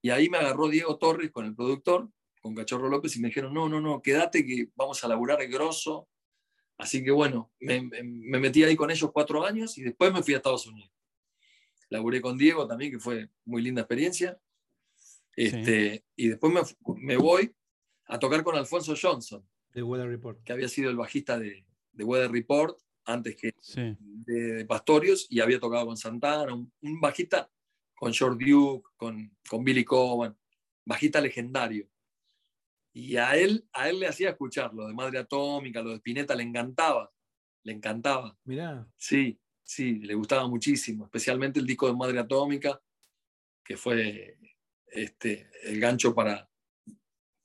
[0.00, 2.08] Y ahí me agarró Diego Torres con el productor,
[2.40, 6.08] con Cachorro López, y me dijeron, no, no, no, quédate que vamos a laburar grosso.
[6.78, 10.34] Así que bueno, me, me metí ahí con ellos cuatro años y después me fui
[10.34, 10.92] a Estados Unidos
[11.92, 14.40] laburé con Diego también, que fue muy linda experiencia.
[15.36, 16.60] Este, Y después me,
[16.96, 17.54] me, voy
[18.06, 19.46] a tocar con Alfonso Johnson.
[19.72, 20.42] De Weather Report.
[20.42, 23.54] Que había sido el bajista de, de Weather Report antes que
[24.26, 27.50] de, Pastorius y había tocado con Santana, un, bajista
[27.94, 30.36] con George Duke, con, con Billy Coban,
[30.84, 31.88] bajista legendario.
[32.94, 36.34] Y a él, a él le hacía escuchar lo de Madre Atómica, lo de Spinetta,
[36.34, 37.12] le encantaba,
[37.64, 38.36] le encantaba.
[38.44, 38.86] Mirá.
[38.96, 42.80] Sí, sí, le gustaba muchísimo, especialmente el disco de Madre Atómica,
[43.64, 44.38] que fue
[44.86, 46.48] este, el gancho para,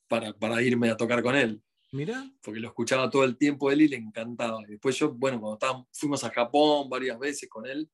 [0.08, 1.62] para, irme a tocar con él.
[1.92, 2.30] Mira.
[2.42, 4.62] Porque lo escuchaba todo el tiempo él y le encantaba.
[4.68, 7.90] Y después yo, bueno, cuando estábamos, fuimos a Japón varias veces con él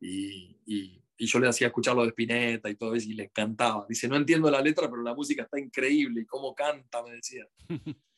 [0.00, 3.86] y, y, yo le hacía escuchar lo de Spinetta y todo eso y le encantaba.
[3.88, 7.46] Dice, no entiendo la letra, pero la música está increíble y cómo canta, me decía.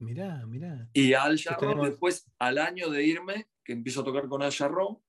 [0.00, 0.88] Mirá, mirá.
[0.92, 5.02] Y Al Jarro, después, al año de irme, que empiezo a tocar con Al Jarro,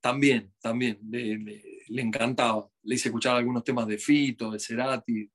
[0.00, 2.68] también, también, le, encantaba.
[2.82, 5.30] Le hice escuchar algunos temas de Fito, de Cerati,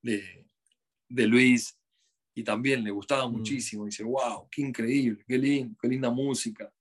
[0.00, 0.46] de,
[1.08, 1.78] de Luis,
[2.34, 3.32] y también le gustaba mm.
[3.32, 3.84] muchísimo.
[3.84, 6.72] Dice, wow, qué increíble, qué, lindo, qué linda música.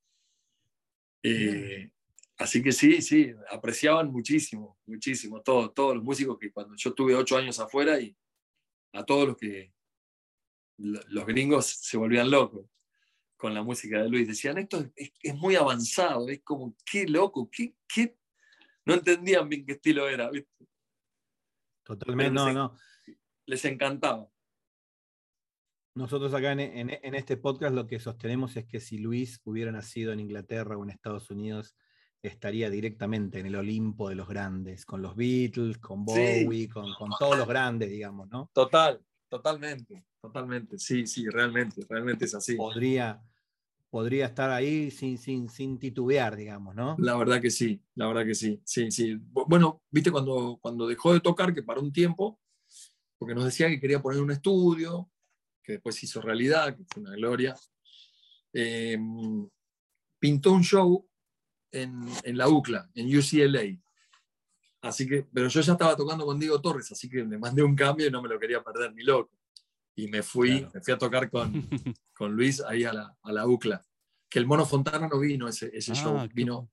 [1.22, 1.92] Eh,
[2.38, 7.14] así que sí, sí, apreciaban muchísimo, muchísimo, todos, todos los músicos que cuando yo tuve
[7.14, 8.16] ocho años afuera y
[8.94, 9.74] a todos los que
[10.80, 12.66] los gringos se volvían locos
[13.38, 14.28] con la música de Luis.
[14.28, 18.18] Decían, esto es, muy avanzado, es como, qué loco, qué, qué...
[18.86, 20.68] No entendían bien qué estilo era, ¿viste?
[21.84, 22.76] Totalmente, no, no.
[23.46, 24.28] Les encantaba.
[25.96, 30.14] Nosotros acá en, en, este podcast lo que sostenemos es que si Luis hubiera nacido
[30.14, 31.76] en Inglaterra o en Estados Unidos,
[32.22, 37.12] estaría directamente en el Olimpo de los grandes, con los Beatles, con Bowie, con, con,
[37.18, 38.50] todos los grandes, digamos, ¿no?
[38.54, 40.06] Total, totalmente.
[40.22, 42.56] Totalmente, sí, sí, realmente, realmente es así.
[42.56, 43.22] Podría,
[43.90, 46.98] podría estar ahí sin, sin, sin titubear, digamos, ¿no?
[47.00, 49.18] La verdad que sí, la verdad que sí, sí, sí.
[49.48, 52.40] Bueno, viste, cuando, cuando dejó de tocar, que paró un tiempo,
[53.18, 55.10] porque nos decía que quería poner un estudio,
[55.64, 57.56] que después hizo realidad, que fue una gloria,
[58.52, 59.48] em,
[60.20, 61.08] pintó un show
[61.72, 63.80] en, en, la UCLA, en UCLA.
[64.82, 67.76] Así que, pero yo ya estaba tocando con Diego Torres, así que le mandé un
[67.76, 69.32] cambio y no me lo quería perder ni loco.
[69.96, 71.52] Y me fui, me fui a tocar con,
[72.14, 73.82] con Luis ahí a la, a la, UCLA.
[74.30, 76.72] Que el Mono Fontana no vino ese, ese ah, show, vino,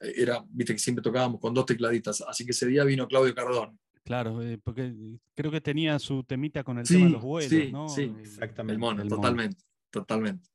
[0.00, 3.78] era, viste que siempre tocábamos con dos tecladitas, así que ese día vino Claudio Cardón.
[4.04, 4.94] Claro, eh, porque
[5.34, 7.88] creo que tenía su temita con el tema de los vuelos, sí, ¿no?
[7.88, 8.72] Sí, eh, exactamente.
[8.72, 10.48] El mono, totalmente, totalmente.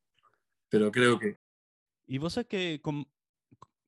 [0.69, 1.37] Pero creo que.
[2.07, 3.07] Y vos sabés que con,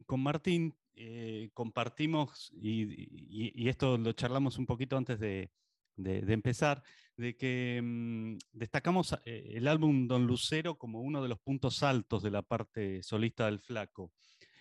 [0.06, 5.50] con Martín eh, compartimos, y, esto lo charlamos un poquito antes de,
[5.96, 6.84] empezar,
[7.16, 12.32] de que mm, destacamos el álbum Don Lucero como uno de los puntos altos de
[12.32, 14.12] la parte solista del Flaco.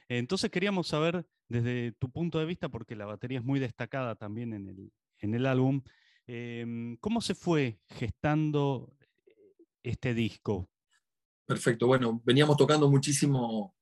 [0.08, 4.52] Entonces queríamos saber desde tu punto de vista, porque la batería es muy destacada también
[4.52, 5.82] en el, en el álbum,
[6.28, 8.94] em, ¿cómo se fue gestando
[9.82, 10.70] este disco?
[11.46, 13.74] Perfecto, bueno, veníamos tocando muchísimo,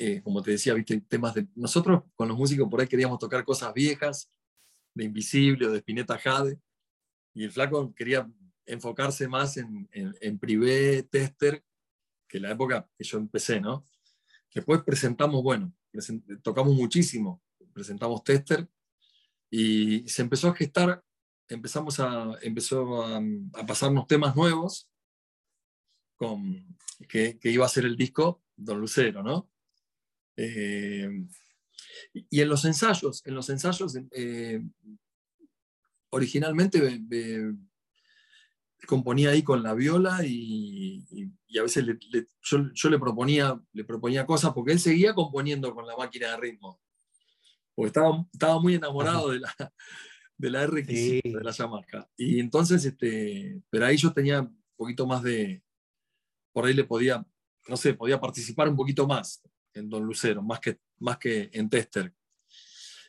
[0.00, 1.00] eh, como te decía, ¿viste?
[1.02, 1.46] temas de...
[1.54, 4.30] Nosotros con los músicos por ahí queríamos tocar cosas viejas,
[4.94, 6.58] de Invisible o de Spinetta Jade,
[7.34, 8.28] y el flaco quería
[8.66, 11.64] enfocarse más en, en, en privé, tester,
[12.26, 13.84] que la época que yo empecé, ¿no?
[14.54, 15.72] Después presentamos, bueno,
[16.42, 18.68] tocamos muchísimo, presentamos Tester
[19.50, 21.04] y se empezó a gestar,
[21.48, 23.20] empezamos a, empezó a,
[23.66, 24.88] pasarnos temas nuevos
[26.16, 26.76] con,
[27.08, 29.48] que, iba a ser el disco Don Lucero, ¿no?
[30.42, 31.26] Eh,
[32.14, 34.62] y en los ensayos, en los ensayos, eh,
[36.10, 37.54] originalmente
[38.86, 41.04] componía ahí con la viola y,
[41.58, 41.84] a veces
[42.40, 46.80] yo, le, proponía, le proponía cosas porque él seguía componiendo con la máquina de ritmo.
[47.74, 49.54] Porque estaba, estaba muy enamorado de la,
[50.38, 52.08] de la RX, de la Yamaha.
[52.16, 55.62] Y entonces, este, pero ahí yo tenía un poquito más de,
[56.52, 57.24] por ahí le podía,
[57.68, 59.42] no sé, podía participar un poquito más
[59.74, 62.14] en Don Lucero, más que, más que en Tester.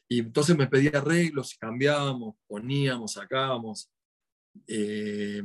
[0.07, 3.89] Y entonces me pedía arreglos, cambiábamos, poníamos, sacábamos.
[4.67, 5.41] Eh,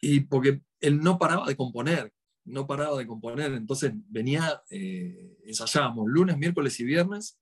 [0.00, 2.12] y porque él no paraba de componer,
[2.44, 7.38] no paraba de componer, entonces venía, eh, ensayábamos lunes, miércoles y viernes,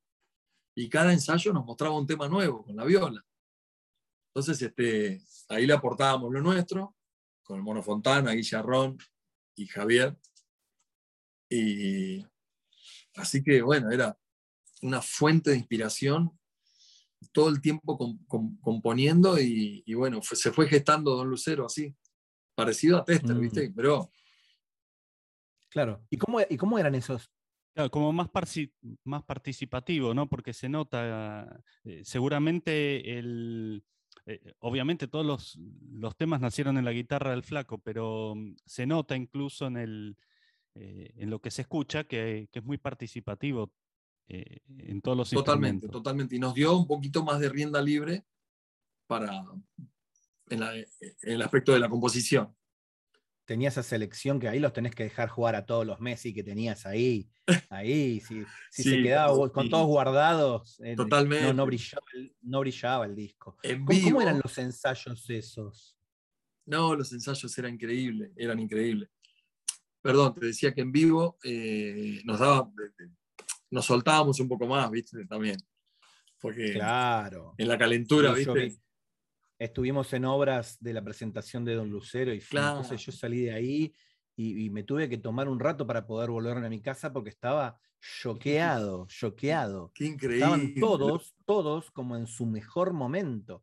[0.75, 3.25] y cada ensayo nos mostraba un tema nuevo con la viola.
[4.29, 6.97] Entonces este, ahí le aportábamos lo nuestro,
[7.43, 8.99] con el Mono Fontana, Guillarrón
[9.55, 10.17] y Javier.
[11.55, 12.27] Y
[13.17, 14.19] así que bueno, era
[14.83, 16.39] una fuente de inspiración
[17.33, 17.99] todo el tiempo
[18.61, 21.95] componiendo y, bueno, se fue gestando Don Lucero así,
[22.55, 23.71] parecido a Tester, ¿viste?
[23.71, 23.75] Mm.
[23.75, 24.11] Pero...
[25.71, 27.31] Claro, ¿y cómo, y cómo eran esos?
[27.91, 28.29] como más,
[29.03, 30.29] más participativo, ¿no?
[30.29, 33.85] Porque se nota, eh, seguramente el...
[34.27, 35.59] Eh, obviamente todos los,
[35.91, 40.17] los, temas nacieron en la guitarra del flaco, pero mm, se nota incluso en, el,
[40.75, 43.73] eh, en lo que se escucha que, que es muy participativo
[44.27, 46.37] eh, en todos los Totalmente, totalmente.
[46.37, 48.25] Y nos dio un poquito más de rienda libre
[49.07, 49.45] para
[50.49, 50.63] en,
[51.23, 52.55] el aspecto de la composición.
[53.45, 56.43] Tenía esa selección que ahí los tenés que dejar jugar a todos los Messi que
[56.43, 57.29] tenías ahí.
[57.69, 61.53] Ahí, si, se quedaba con todos guardados, totalmente.
[61.53, 63.59] No, brillaba, el, disco.
[63.87, 65.95] ¿Cómo, eran los ensayos esos?
[66.65, 69.11] No, los ensayos eran increíbles, eran increíbles.
[70.05, 72.71] Perdón, te decía que en vivo eh, nos daba,
[73.71, 75.25] nos soltábamos un poco más, ¿viste?
[75.25, 75.57] También.
[76.39, 77.55] Porque claro.
[77.57, 78.77] en la calentura, ¿viste?
[79.59, 83.95] estuvimos en obras de la presentación de Don Lucero y entonces yo salí de ahí
[84.37, 87.81] y, me tuve que tomar un rato para poder volver a mi casa porque estaba
[88.21, 89.91] choqueado, choqueado.
[89.95, 90.45] Qué increíble.
[90.45, 93.63] Estaban todos, todos como en su mejor momento.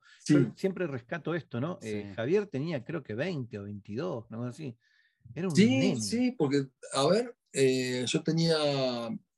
[0.55, 1.77] siempre rescato esto, ¿no?
[1.83, 4.45] Eh, Javier tenía creo que 20 o 22, ¿no?
[4.45, 4.75] Así.
[5.33, 8.57] Era un sí, sí, porque, a ver, eh, yo tenía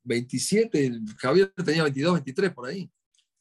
[0.04, 2.90] 27, Javier tenía 22, 23 por ahí.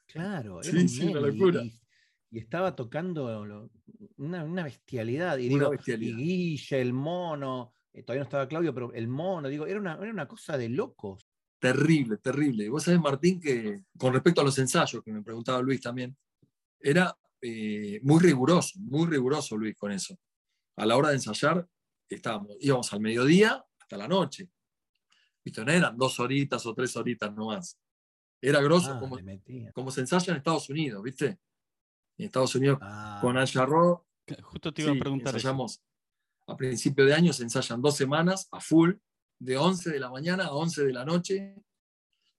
[0.08, 1.64] Claro, era sí, sí, una locura.
[1.64, 3.70] Y, estaba tocando
[4.18, 5.38] una, bestialidad.
[5.38, 9.68] Y, digo, y Guille, el mono, eh, todavía no estaba Claudio, pero el mono, digo,
[9.68, 11.28] era una, era una cosa de locos.
[11.60, 12.68] Terrible, terrible.
[12.70, 16.16] Vos sabés, Martín, que con respecto a los ensayos, que me preguntaba Luis también,
[16.80, 20.18] era eh, muy riguroso, muy riguroso Luis con eso.
[20.76, 21.68] A la hora de ensayar,
[22.16, 24.50] estábamos, íbamos al mediodía hasta la noche.
[25.44, 25.64] ¿Viste?
[25.66, 27.78] No eran dos horitas o tres horitas nomás.
[28.42, 29.18] Era grosso ah, como,
[29.74, 31.40] como se ensaya en Estados Unidos, ¿viste?
[32.18, 33.20] En Estados Unidos ah.
[33.22, 33.48] con Al
[34.42, 35.34] Justo te iba a preguntar.
[35.34, 35.82] Ensayamos
[36.48, 38.94] a principio de año se ensayan dos semanas a full,
[39.40, 41.56] de 11 de la mañana a 11 de la noche.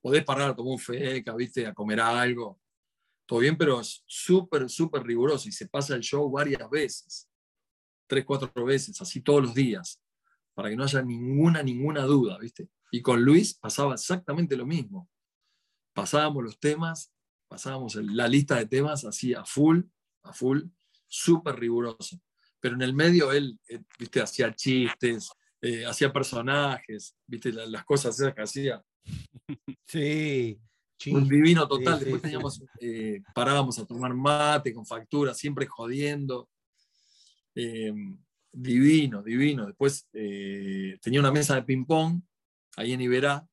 [0.01, 1.67] Podés parar a tomar un feca, ¿viste?
[1.67, 2.61] A comer algo.
[3.27, 7.29] Todo bien, pero es súper, súper riguroso y se pasa el show varias veces.
[8.07, 10.01] Tres, cuatro veces, así todos los días,
[10.55, 12.69] para que no haya ninguna, ninguna duda, ¿viste?
[12.91, 15.09] Y con Luis pasaba exactamente lo mismo.
[15.95, 17.13] Pasábamos los temas,
[17.49, 19.81] pasábamos la lista de temas así a full,
[20.23, 20.63] a full,
[21.07, 22.21] súper riguroso.
[22.61, 28.19] Pero en el medio él, eh, viste, hacía chistes, eh, hacía personajes, viste, las, cosas
[28.19, 28.83] esas que hacía.
[29.87, 30.59] Sí.
[31.13, 32.01] Un divino total.
[32.01, 36.49] Después teníamos, eh, parábamos a tomar mate con factura, siempre jodiendo.
[38.53, 39.67] Divino, divino.
[39.67, 42.21] Después tenía una mesa de ping-pong
[42.77, 43.47] ahí en Iberá.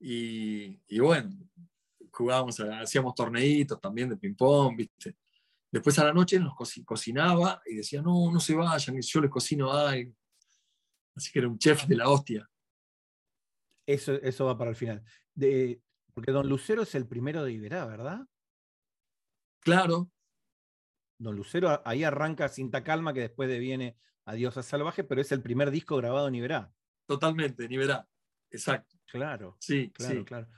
[0.00, 1.30] Y, y, bueno,
[2.10, 5.16] jugábamos, hacíamos torneitos también de ping-pong, ¿viste?
[5.70, 9.72] Después a la noche nos cocinaba y decía, no, no se vayan, yo les cocino
[9.72, 10.14] algo.
[11.16, 12.48] Así que era un chef de la hostia.
[13.86, 15.02] Eso, eso va para el final.
[15.34, 15.80] De,
[16.12, 18.20] porque Don Lucero es el primero de Iberá, ¿verdad?
[19.60, 20.10] Claro.
[21.18, 23.96] Don Lucero ahí arranca Cinta Calma, que después viene
[24.26, 26.72] Adiós a Salvaje, pero es el primer disco grabado en Iberá.
[27.06, 28.08] Totalmente, en Iberá.
[28.50, 28.96] Exacto.
[29.06, 29.56] Claro.
[29.60, 30.48] Sí, claro, claro.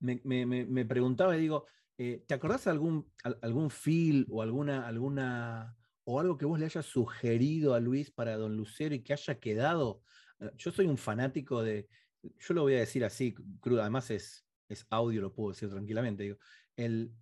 [0.00, 1.66] Me, me, me, preguntaba y digo,
[2.00, 6.66] eh, ¿Te acordás de algún, algún feel o alguna, alguna o algo que vos le
[6.66, 10.02] hayas sugerido a Luis para Don Lucero y que haya quedado?
[10.38, 11.88] Eh, yo soy un fanático de,
[12.22, 16.22] yo lo voy a decir así, crudo, además es, es audio, lo puedo decir tranquilamente,
[16.22, 16.38] digo,
[16.76, 17.12] el,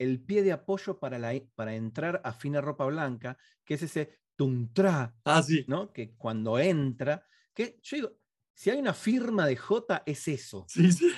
[0.00, 4.20] el pie de apoyo para, la, para entrar a fina ropa blanca, que es ese
[4.34, 5.62] tuntra, ah, sí.
[5.68, 5.92] ¿no?
[5.92, 8.12] Que cuando entra, que yo digo,
[8.54, 10.64] si hay una firma de J, es eso.
[10.68, 11.12] Sí, sí.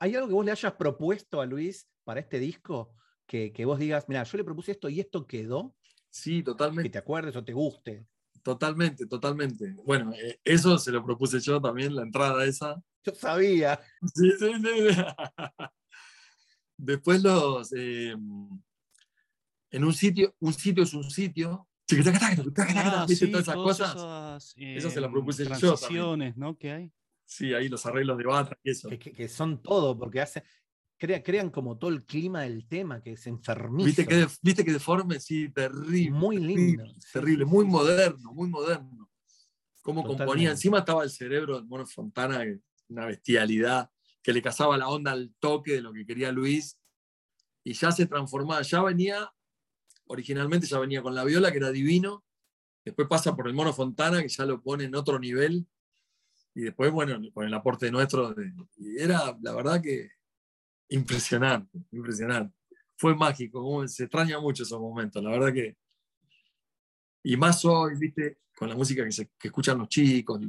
[0.00, 4.08] ¿Hay algo que vos le hayas propuesto a Luis para este disco que, vos digas,
[4.08, 5.76] mira, yo le propuse esto y esto quedó?
[6.10, 6.88] Sí, totalmente.
[6.88, 8.04] Que te acuerdes o te guste.
[8.42, 9.76] Totalmente, totalmente.
[9.84, 12.82] Bueno, eh, eso se lo propuse yo también, la entrada esa.
[13.04, 13.80] Yo sabía.
[14.12, 14.96] Sí, sí, sí.
[16.76, 17.72] Después los...
[17.72, 18.14] Eh,
[19.70, 21.68] en un sitio, un sitio es un sitio.
[22.76, 24.54] Ah, sí, todas esas cosas?
[24.56, 26.34] eso se lo propuse yo también.
[26.36, 26.56] ¿no?
[26.56, 26.92] que hay.
[27.26, 28.88] Sí, ahí los arreglos de bata y eso.
[28.88, 30.44] Que, que, son todo, porque hace,
[30.96, 33.86] crean como todo el clima del tema, que es enfermizo.
[33.86, 35.20] ¿Viste que, viste que deforme?
[35.20, 36.10] Sí, terrible.
[36.10, 36.84] Muy lindo.
[37.12, 39.10] Terrible, muy moderno, muy moderno.
[39.82, 40.50] Cómo componía.
[40.50, 42.44] Encima estaba el cerebro del Mono Fontana,
[42.88, 43.90] una bestialidad,
[44.24, 46.76] que le cazaba la onda al toque de lo que quería Luis.
[47.62, 49.32] Y ya se transformaba, ya venía,
[50.06, 52.24] originalmente ya venía con la viola, que era divino.
[52.84, 55.64] Después pasa por el Mono Fontana, que ya lo pone en otro nivel.
[56.56, 58.34] Y después, bueno, con el aporte nuestro.
[58.76, 60.10] y era, la verdad que
[60.88, 62.54] Impresionante, impresionante.
[62.96, 65.76] Fue mágico, se extraña mucho esos momentos, la verdad que.
[67.22, 70.40] Y más hoy, viste, con la música que, escuchan los chicos,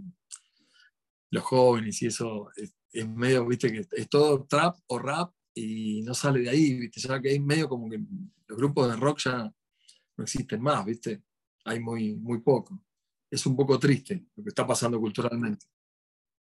[1.31, 6.13] los jóvenes y eso, es, medio, viste, que es todo trap o rap y no
[6.13, 7.99] sale de ahí, viste, ya que hay medio como que
[8.47, 9.53] los grupos de rock ya
[10.17, 11.21] no existen más, viste,
[11.65, 12.81] hay muy, muy poco.
[13.29, 15.65] Es un poco triste lo que está pasando culturalmente.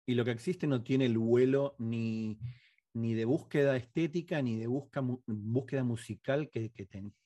[0.08, 2.38] Y lo que existe no tiene el vuelo ni,
[2.94, 6.72] ni de búsqueda estética, ni de búsqueda musical que,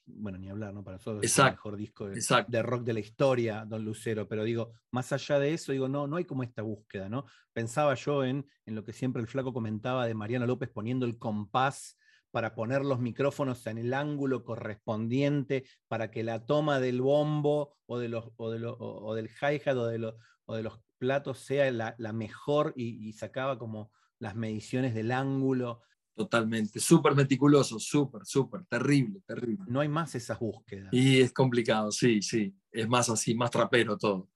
[0.06, 0.84] bueno, ni hablar, ¿no?
[0.84, 4.74] Para nosotros es el mejor disco de, rock de la historia, Don Lucero, pero digo,
[4.92, 7.26] más allá de eso, digo, no, no hay como esta búsqueda, ¿no?
[7.54, 11.18] Pensaba yo en, en lo que siempre el flaco comentaba de Mariano López poniendo el
[11.18, 11.98] compás
[12.30, 17.98] para poner los micrófonos en el ángulo correspondiente, para que la toma del bombo o,
[17.98, 20.14] de los, o, de o del hi-hat o, de
[20.46, 25.82] o de los platos sea la, mejor y sacaba como las mediciones del ángulo.
[26.14, 29.66] Totalmente, súper meticuloso, súper, súper, terrible, terrible.
[29.68, 30.94] No hay más esas búsquedas.
[30.94, 34.30] Y es complicado, sí, sí, es más así, más trapero todo.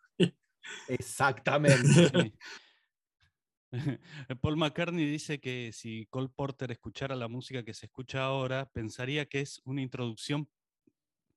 [0.87, 2.33] Exactamente.
[4.41, 9.27] Paul McCartney dice que si Cole Porter escuchara la música que se escucha ahora, pensaría
[9.27, 10.49] que es una introducción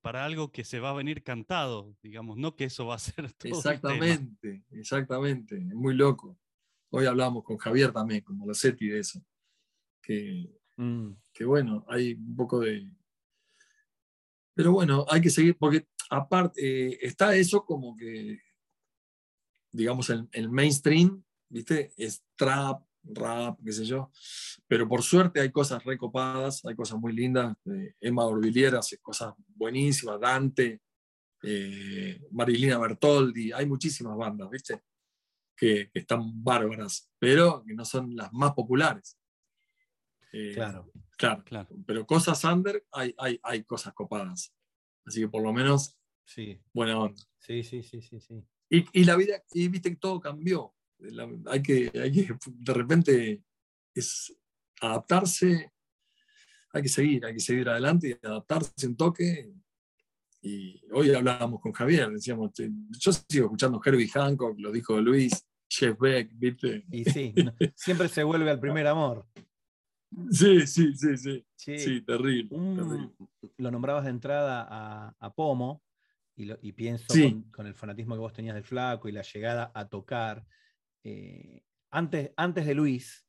[0.01, 3.33] para algo que se va a venir cantado, digamos, no que eso va a ser
[3.39, 3.57] todo.
[3.57, 6.39] Exactamente, exactamente, es muy loco.
[6.95, 9.19] Hoy hablábamos con Javier también, con Molosetti de eso.
[10.77, 11.13] Mm.
[11.33, 12.87] Que, bueno, hay un poco de.
[14.55, 18.39] Pero bueno, hay que seguir, porque aparte, eh, está eso como que,
[19.71, 21.95] digamos, el, el, mainstream, ¿viste?
[21.97, 24.11] Es trap, rap, qué sé yo.
[24.69, 27.57] Pero por suerte hay cosas recopadas, hay cosas muy lindas.
[27.65, 30.83] Eh, Emma Orvillier hace cosas buenísimas, Dante,
[31.43, 34.83] eh, Marilina Bertoldi, hay muchísimas bandas, ¿viste?
[35.63, 39.17] Que, están bárbaras, pero que no son las más populares.
[40.33, 40.91] Eh, claro.
[41.17, 41.45] claro.
[41.45, 44.53] Claro, pero cosas under hay, hay, hay cosas copadas.
[45.05, 46.59] Así que por lo menos Sí.
[46.73, 47.23] Buena onda.
[47.39, 48.43] Sí, sí, sí, sí, sí.
[48.71, 50.75] Y, y la vida, y viste que todo cambió.
[50.99, 53.43] La- hay, que, hay que, de repente,
[53.95, 54.35] es
[54.81, 55.73] adaptarse,
[56.73, 59.53] hay que seguir, hay que seguir adelante y adaptarse un toque.
[60.41, 65.47] Y hoy hablábamos con Javier, decíamos, yo sigo escuchando Herbie Hancock, lo dijo Luis,
[65.99, 66.85] Beck, ¿viste?
[66.91, 69.27] Y sí, no, siempre se vuelve al primer amor.
[70.31, 71.47] Sí, sí, sí, sí.
[71.57, 72.49] Che, Sí, terrible.
[72.51, 73.11] terrible.
[73.57, 75.83] lo nombrabas de entrada a, a Pomo
[76.37, 77.23] y, lo- y pienso Sí.
[77.23, 80.45] con, con el fanatismo que vos tenías del flaco y la llegada a tocar.
[81.05, 83.27] eh, antes, antes de Luis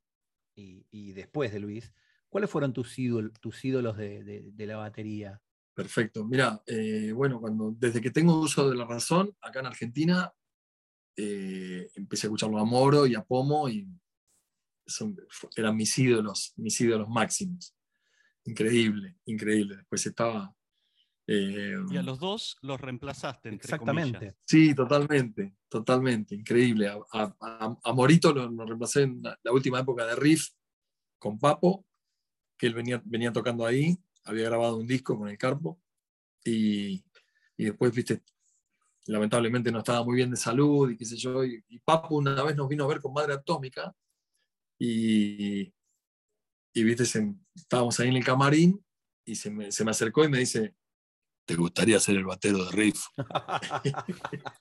[0.55, 1.93] y, y después de Luis,
[2.29, 5.41] ¿cuáles fueron tus, ídol- tus ídolos de, de- de la batería?
[5.73, 6.23] Perfecto.
[6.25, 10.31] Mira, eh, bueno, cuando, desde que tengo uso de la razón, acá en Argentina,
[11.17, 13.87] eh, empecé a escucharlo a Moro y a Pomo y
[14.85, 15.15] son-
[15.55, 17.75] eran mis ídolos, mis ídolos máximos.
[18.45, 19.77] Increíble, increíble.
[19.77, 20.53] Después estaba...
[21.27, 24.17] eh, Y a los dos los reemplazaste, entre Exactamente.
[24.17, 24.35] comillas.
[24.45, 26.87] Sí, totalmente, totalmente, increíble.
[26.89, 30.49] A, a- a- a Morito lo, lo reemplacé en la, la última época de Riff
[31.17, 31.85] con Papo,
[32.57, 35.81] que él venía, venía tocando ahí, había grabado un disco con el Carpo,
[36.43, 37.03] y,
[37.55, 38.21] y después, viste,
[39.05, 42.41] lamentablemente no estaba muy bien de salud y qué sé yo, y, y Papo una
[42.43, 43.93] vez nos vino a ver con Madre Atómica,
[44.79, 45.73] y,
[46.73, 48.83] y viste, se- estábamos ahí en el camarín,
[49.25, 50.75] y se me, se me acercó y me dice,
[51.45, 53.03] ¿te gustaría ser el batero de Riff?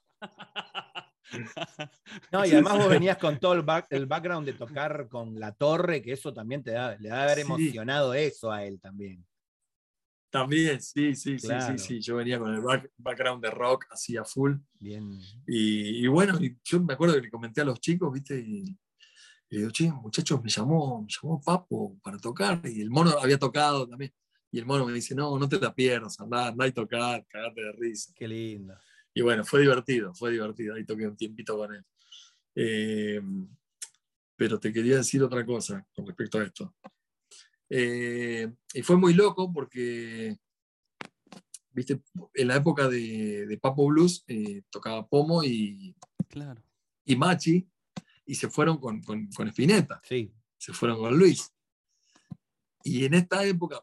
[2.31, 5.53] No, y además vos venías con todo el, back- el background de tocar con la
[5.53, 7.41] torre, que eso también te da, le da haber Sí.
[7.43, 9.25] emocionado eso a él también.
[10.33, 11.79] También, sí, sí, sí, Claro.
[11.79, 12.01] sí, sí.
[12.01, 14.55] Yo venía con el back- background de rock así a full.
[14.81, 15.21] Bien.
[15.47, 18.41] Y, y bueno, y yo me acuerdo que le comenté a los chicos, ¿viste?
[18.41, 18.77] Y, y
[19.51, 22.63] le digo, che, muchachos, me llamó, me llamó Papo para tocar.
[22.65, 24.11] Y el mono había tocado también.
[24.51, 27.61] Y el mono me dice, no, no te la pierdas, andá, andá y tocar, cagate
[27.61, 28.11] de risa.
[28.17, 28.75] Qué lindo.
[29.13, 30.75] Y bueno, fue divertido, fue divertido.
[30.75, 31.85] Ahí toqué un tiempito con él.
[32.55, 33.21] Eh,
[34.35, 36.75] pero te quería decir otra cosa con respecto a esto.
[37.75, 40.37] Eh, y fue muy loco porque,
[41.71, 42.03] viste,
[42.35, 45.97] en la época de, de Papo Blues eh, tocaba Pomo y,
[46.29, 46.63] Claro.
[47.07, 47.67] y Machi
[48.27, 50.31] y se fueron con, con, con Spinetta, Sí.
[50.59, 51.51] se fueron con Luis.
[52.85, 53.83] Y en esta época,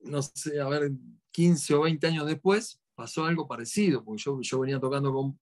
[0.00, 0.90] no sé, a ver,
[1.32, 5.38] 15 o 20 años después, pasó algo parecido, porque yo, yo venía tocando con,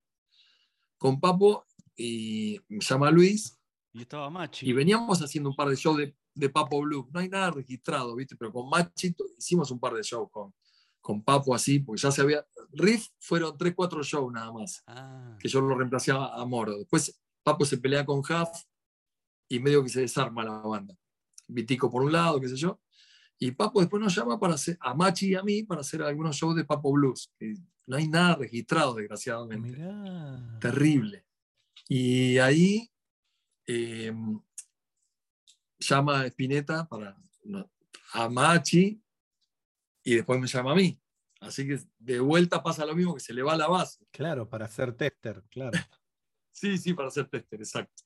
[0.98, 1.64] con Papo
[1.96, 3.56] y me llama Luis
[3.92, 4.68] Y estaba Machi.
[4.68, 7.08] y veníamos haciendo un par de shows de, de Papo Blue.
[7.12, 8.36] No hay nada registrado, ¿viste?
[8.36, 10.54] Pero con Machito hicimos un par de shows con,
[11.00, 12.46] con Papo así, porque ya se había.
[12.72, 16.78] Riff fueron 3, 4 shows nada más, Ah, que yo lo reemplacé a, a Moro.
[16.78, 18.48] Después Papo se pelea con Huff
[19.48, 20.94] y medio que se desarma la banda.
[21.48, 22.80] Vitico por un lado, qué sé yo.
[23.38, 26.36] Y Papo después nos llama para hacer, a Machi y a mí para hacer algunos
[26.36, 27.30] shows de Papo Blues.
[27.38, 27.54] que
[27.86, 30.58] no hay nada registrado, desgraciadamente Mirá.
[30.60, 31.24] terrible.
[31.88, 32.90] Y ahí
[33.68, 34.12] eh,
[35.78, 37.70] llama a Spinetta para, no,
[38.12, 39.00] a Machi
[40.02, 41.00] y después me llama a mí.
[41.40, 44.04] Así que de vuelta pasa lo mismo, que se le va la base.
[44.10, 45.72] Claro, para ser tester, claro.
[46.50, 48.02] Sí, sí, para hacer tester, exacto.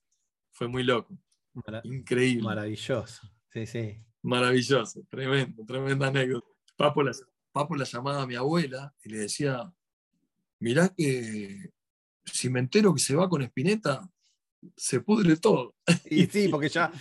[0.51, 1.17] Fue muy loco,
[1.53, 3.31] Mara- increíble, maravilloso.
[3.53, 4.03] Sí, sí.
[4.23, 6.49] maravilloso, tremendo, tremenda anécdota.
[6.77, 7.13] Papo la,
[7.53, 9.73] Papo la llamaba a mi abuela y le decía,
[10.59, 11.71] mirá que
[12.25, 14.11] si me entero que se va con Spinetta,
[14.77, 15.75] se pudre todo.
[16.05, 16.93] Y sí, porque ya,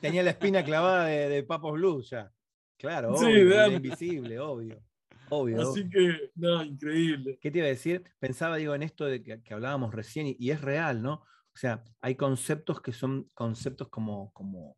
[0.00, 2.32] tenía la espina clavada de, de Papos Blues ya.
[2.78, 4.82] Claro, obvio, era invisible, obvio.
[5.30, 5.62] Obvio.
[5.62, 5.90] Así obvio.
[5.90, 7.38] que, no, increíble.
[7.40, 8.04] ¿Qué te iba a decir?
[8.18, 11.14] Pensaba, digo, en esto de que, que hablábamos recién, y, y es real, ¿no?
[11.14, 14.76] O sea, hay conceptos que son conceptos como, como,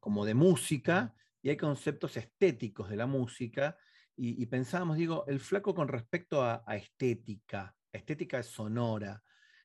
[0.00, 3.78] como de música, y hay conceptos estéticos de la música,
[4.16, 9.22] y, y pensábamos, digo, el flaco con respecto a, a estética, estética sonora,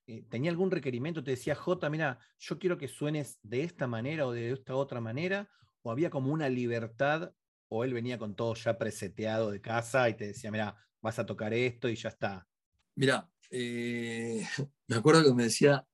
[0.08, 1.24] eh, ¿tenía algún requerimiento?
[1.24, 5.02] Te decía, J, mira, yo quiero que suenes de esta manera o de esta otra
[5.02, 5.50] manera,
[5.82, 7.34] o había como una libertad,
[7.70, 11.26] o él venía con todo ya preseteado de casa y te decía, mira, vas a
[11.26, 12.48] tocar esto y ya está.
[12.96, 14.46] Mira, eh,
[14.88, 15.86] me acuerdo que me decía,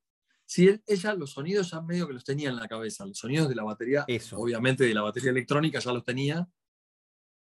[0.45, 3.49] sí, él- ella los sonidos ya medio que los tenía en la cabeza, los sonidos
[3.49, 4.38] de la batería, Eso.
[4.39, 6.47] obviamente de la batería electrónica ya los tenía,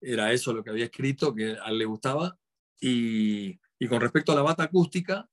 [0.01, 2.37] era eso lo que había escrito, que a él le gustaba,
[2.79, 5.29] y, y con respecto a la bata acústica,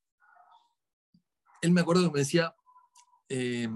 [1.63, 2.55] él me acuerdo que me decía,
[3.29, 3.69] eh,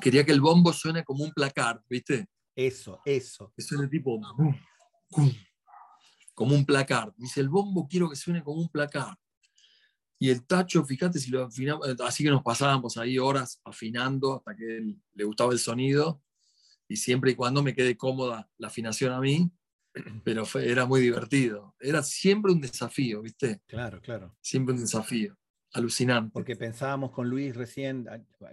[0.00, 2.28] quería que el bombo suene como un placar, ¿viste?
[2.54, 3.52] Eso, eso.
[3.56, 4.20] que suene tipo
[6.34, 7.12] como un placar.
[7.16, 9.16] Dice, el bombo quiero que suene como un placar.
[10.18, 14.54] Y el tacho, fíjate si lo afinamos, así que nos pasábamos ahí horas afinando hasta
[14.54, 16.22] que él, le gustaba el sonido
[16.86, 19.50] y siempre y cuando me quede cómoda la afinación a mí.
[20.24, 21.74] pero fue, era muy divertido.
[21.80, 23.62] Era siempre un desafío, ¿viste?
[23.66, 24.36] Claro, claro.
[24.40, 25.36] Siempre un desafío.
[25.72, 26.32] Alucinante.
[26.32, 28.06] Porque pensábamos con Luis recién,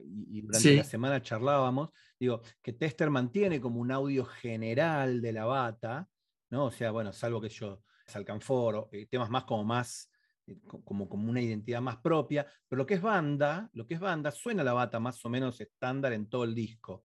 [0.04, 5.46] y durante la semana charlábamos, digo, que Tester mantiene como un audio general de la
[5.46, 6.08] bata,
[6.50, 6.66] ¿no?
[6.66, 10.10] O sea, bueno, salvo que yo, Salcanforo, eh, temas más como más,
[10.48, 14.00] eh, como, como una identidad más propia, pero lo que es banda, lo que es
[14.00, 17.06] banda, suena la bata más o menos estándar en todo el disco.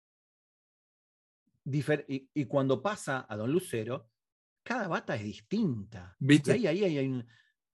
[1.65, 4.09] y, y, cuando pasa a Don Lucero,
[4.63, 6.15] cada bata es distinta.
[6.19, 6.51] ¿Viste?
[6.51, 7.25] ahí, ahí hay, un,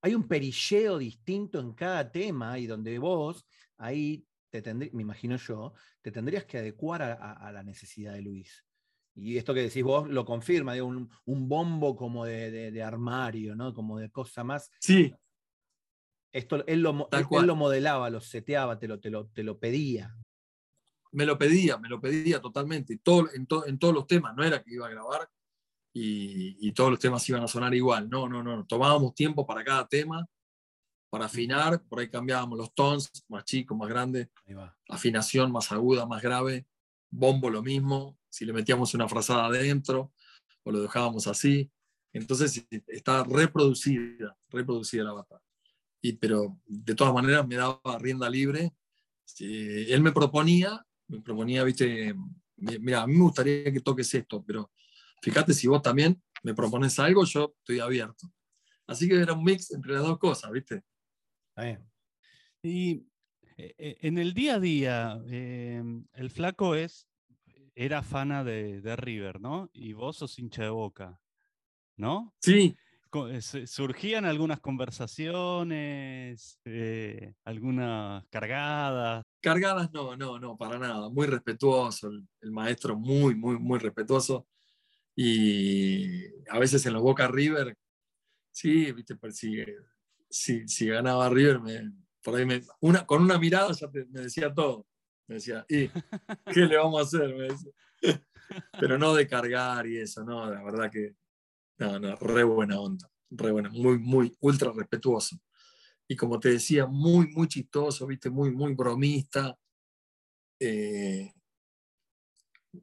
[0.04, 3.46] hay un perilleo distinto en cada tema y donde vos
[3.78, 8.66] ahí te tendrías, me imagino yo, te tendrías que adecuar a, la necesidad de Luis.
[9.14, 13.72] Y esto que decís vos lo confirma, digo, un, bombo como de, armario, ¿no?
[13.72, 14.70] Como de cosa más.
[14.78, 15.14] Sí.
[16.30, 20.14] Esto, él, lo, él, lo modelaba, lo seteaba, te lo, te, lo, te lo pedía.
[21.12, 22.98] Me lo pedía, me lo pedía totalmente.
[22.98, 25.30] Todo, en, en todos los temas, no era que iba a grabar
[25.96, 28.10] y, todos los temas iban a sonar igual.
[28.10, 28.66] No, no, no.
[28.66, 30.28] Tomábamos tiempo para cada tema,
[31.08, 31.80] para afinar.
[31.84, 34.28] Por ahí cambiábamos los tones, más chicos, más grandes.
[34.88, 36.66] Afinación más aguda, más grave.
[37.10, 38.18] Bombo lo mismo.
[38.28, 40.12] Si le metíamos una frazada adentro
[40.64, 41.70] o lo dejábamos así.
[42.12, 45.40] Entonces está reproducida, reproducida la bata.
[46.02, 48.74] Y, pero de todas maneras me daba rienda libre.
[49.38, 52.14] él me proponía, me proponía, viste,
[52.56, 54.72] mira, a mí me gustaría que toques esto, pero
[55.24, 58.30] Fíjate, si vos también me propones algo, yo estoy abierto.
[58.86, 60.82] Así que era un mix entre las dos cosas, ¿viste?
[62.62, 63.06] Y
[63.56, 67.08] eh, eh, en el día a día, em, el flaco es,
[67.74, 69.70] era fana de, River, ¿no?
[69.72, 71.18] Y vos sos hincha de boca,
[71.96, 72.34] ¿no?
[72.42, 72.76] Sí.
[73.30, 76.60] Eh, surgían algunas conversaciones,
[77.44, 79.24] algunas cargadas.
[79.40, 81.08] Cargadas no, no, no, para nada.
[81.08, 84.46] Muy respetuoso, el maestro muy, muy, muy respetuoso.
[85.16, 87.76] Y a veces en los Boca River,
[88.50, 89.64] sí, viste, pues, si,
[90.66, 91.60] si, ganaba River,
[92.22, 94.86] por ahí me, una, con una mirada ya me decía todo.
[95.26, 95.88] Me decía, ¿y
[96.52, 97.34] qué le vamos a hacer?
[98.78, 101.16] Pero no de cargar y eso, no, la verdad que,
[101.78, 105.40] no, no, re buena onda, re buena, muy, muy, ultra respetuoso.
[106.06, 109.56] Y como te decía, muy, muy chistoso, viste, muy, muy bromista.
[110.60, 111.32] Eh,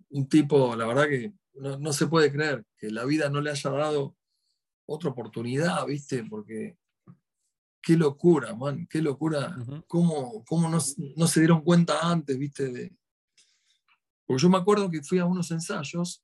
[0.10, 3.70] un tipo, la verdad que no, se puede creer que la vida no le haya
[3.70, 4.16] dado
[4.86, 6.24] otra oportunidad, ¿viste?
[6.24, 6.78] Porque
[7.82, 9.56] qué locura, man, qué locura.
[9.88, 12.72] ¿Cómo, cómo no, se dieron cuenta antes, viste?
[12.72, 12.96] De...
[14.26, 16.24] Porque yo me acuerdo que fui a unos ensayos.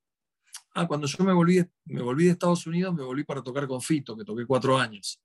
[0.73, 3.82] Ah, cuando yo me volví, me volví de Estados Unidos, me volví para tocar con
[3.82, 5.19] Fito, que toqué cuatro años.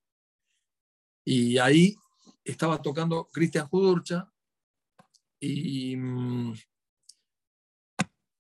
[1.25, 1.95] Y ahí
[2.45, 4.29] estaba tocando Cristian Judurcha
[5.39, 6.55] y mm,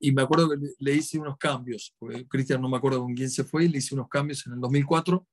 [0.05, 3.31] y me acuerdo que le, hice unos cambios, porque Cristian no me acuerdo con quién
[3.31, 5.25] se fue, y le hice unos cambios en el 2004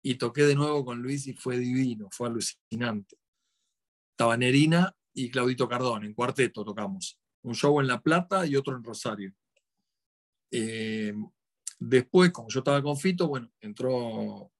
[0.00, 3.16] y toqué de nuevo con Luis y fue divino, fue alucinante.
[4.12, 7.18] Estaba Nerina y Claudito Cardón, en cuarteto tocamos.
[7.42, 9.34] Un show en La Plata y otro en Rosario.
[10.52, 11.14] Eh,
[11.80, 14.52] después, como yo estaba con Fito, bueno, entró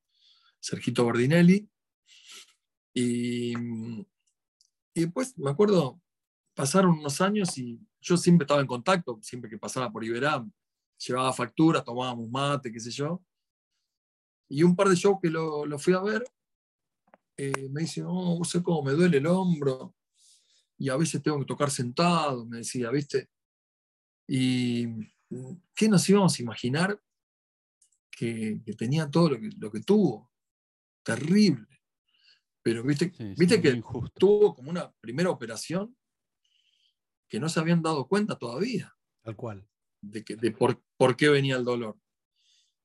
[0.59, 1.71] Sergito Bordinelli
[2.93, 4.07] y, y
[4.93, 6.01] después me acuerdo,
[6.53, 10.45] pasaron unos años y yo siempre estaba en contacto, siempre que pasaba por Iberá,
[10.99, 13.23] llevaba facturas, tomábamos mate, qué sé yo.
[14.49, 16.25] Y un par de shows que lo, lo fui a ver,
[17.37, 19.95] eh, me dice, no, no sé cómo me duele el hombro,
[20.77, 23.31] y a veces tengo que tocar sentado, me decía, ¿viste?
[24.27, 24.87] Y
[25.75, 27.01] ¿qué nos íbamos a imaginar
[28.11, 30.31] que, que tenía todo lo que, lo que tuvo?
[31.05, 31.67] Terrible.
[32.63, 33.83] Pero viste, viste que
[34.19, 35.97] tuvo como una primera operación
[37.33, 38.95] que no se habían dado cuenta todavía.
[39.23, 39.67] Tal cual.
[40.03, 41.97] De, que, de por, por, qué venía el dolor.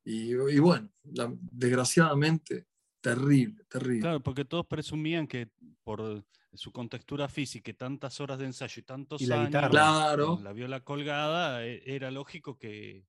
[0.06, 2.66] Y, y bueno, desgraciadamente,
[3.02, 4.00] terrible, terrible.
[4.00, 5.50] Claro, porque todos presumían que
[5.84, 6.24] por
[6.54, 10.40] su contextura física y tantas horas de ensayo y tantos la años, claro.
[10.42, 13.06] la viola colgada, e, era lógico que,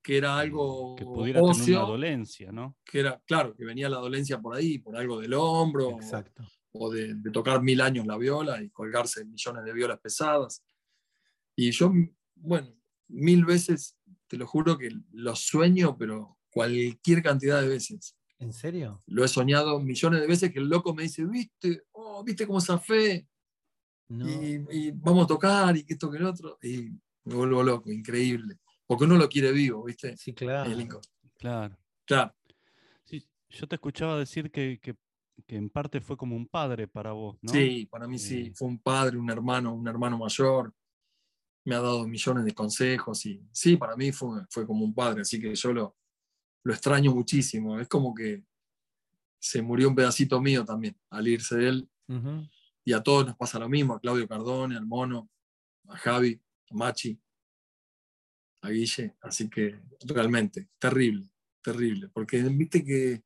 [0.00, 2.76] que era algo que pudiera tener una dolencia, ¿no?
[2.84, 5.96] Que era, claro, que venía la dolencia por ahí, por algo del hombro.
[5.96, 10.64] Exacto o de, tocar mil años la viola y colgarse millones de violas pesadas.
[11.56, 11.92] Y yo,
[12.36, 12.74] bueno,
[13.08, 13.96] mil veces,
[14.28, 18.16] te lo juro que lo sueño, pero cualquier cantidad de veces.
[18.38, 19.02] ¿En serio?
[19.06, 22.58] Lo he soñado millones de veces que el loco me dice, viste, oh, viste cómo
[22.58, 23.26] esa fe.
[24.08, 26.58] Y, vamos a tocar y que esto que el otro.
[26.62, 26.90] Y
[27.24, 28.56] me vuelvo loco, increíble.
[28.86, 30.16] Porque uno lo quiere vivo, ¿viste?
[30.16, 30.70] Sí, claro.
[31.38, 31.76] Claro.
[32.04, 32.34] Claro.
[33.04, 34.96] Sí, yo te escuchaba decir que, que
[35.46, 37.52] que en parte fue como un padre para vos, ¿no?
[37.52, 40.74] Sí, para mí sí, eh, fue un padre, un hermano, un hermano mayor,
[41.64, 45.22] me ha dado millones de consejos y sí, para mí fue, fue como un padre,
[45.22, 45.96] así que yo lo,
[46.64, 47.78] lo extraño muchísimo.
[47.78, 48.44] Es como que
[49.38, 51.90] se murió un pedacito mío también al irse de él.
[52.84, 55.30] Y a todos nos pasa lo mismo, a Claudio Cardone, al Mono,
[55.88, 57.20] a Javi, a Machi,
[58.62, 59.16] a Guille.
[59.20, 61.28] Así que realmente, terrible,
[61.62, 62.08] terrible.
[62.08, 63.22] Porque viste que,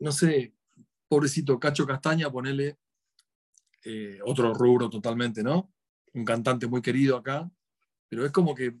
[0.00, 0.54] no sé,
[1.08, 2.78] pobrecito Cacho Castaña, ponele
[3.84, 5.72] eh, otro rubro totalmente, ¿no?
[6.14, 7.50] Un cantante muy querido acá,
[8.08, 8.76] pero es como que,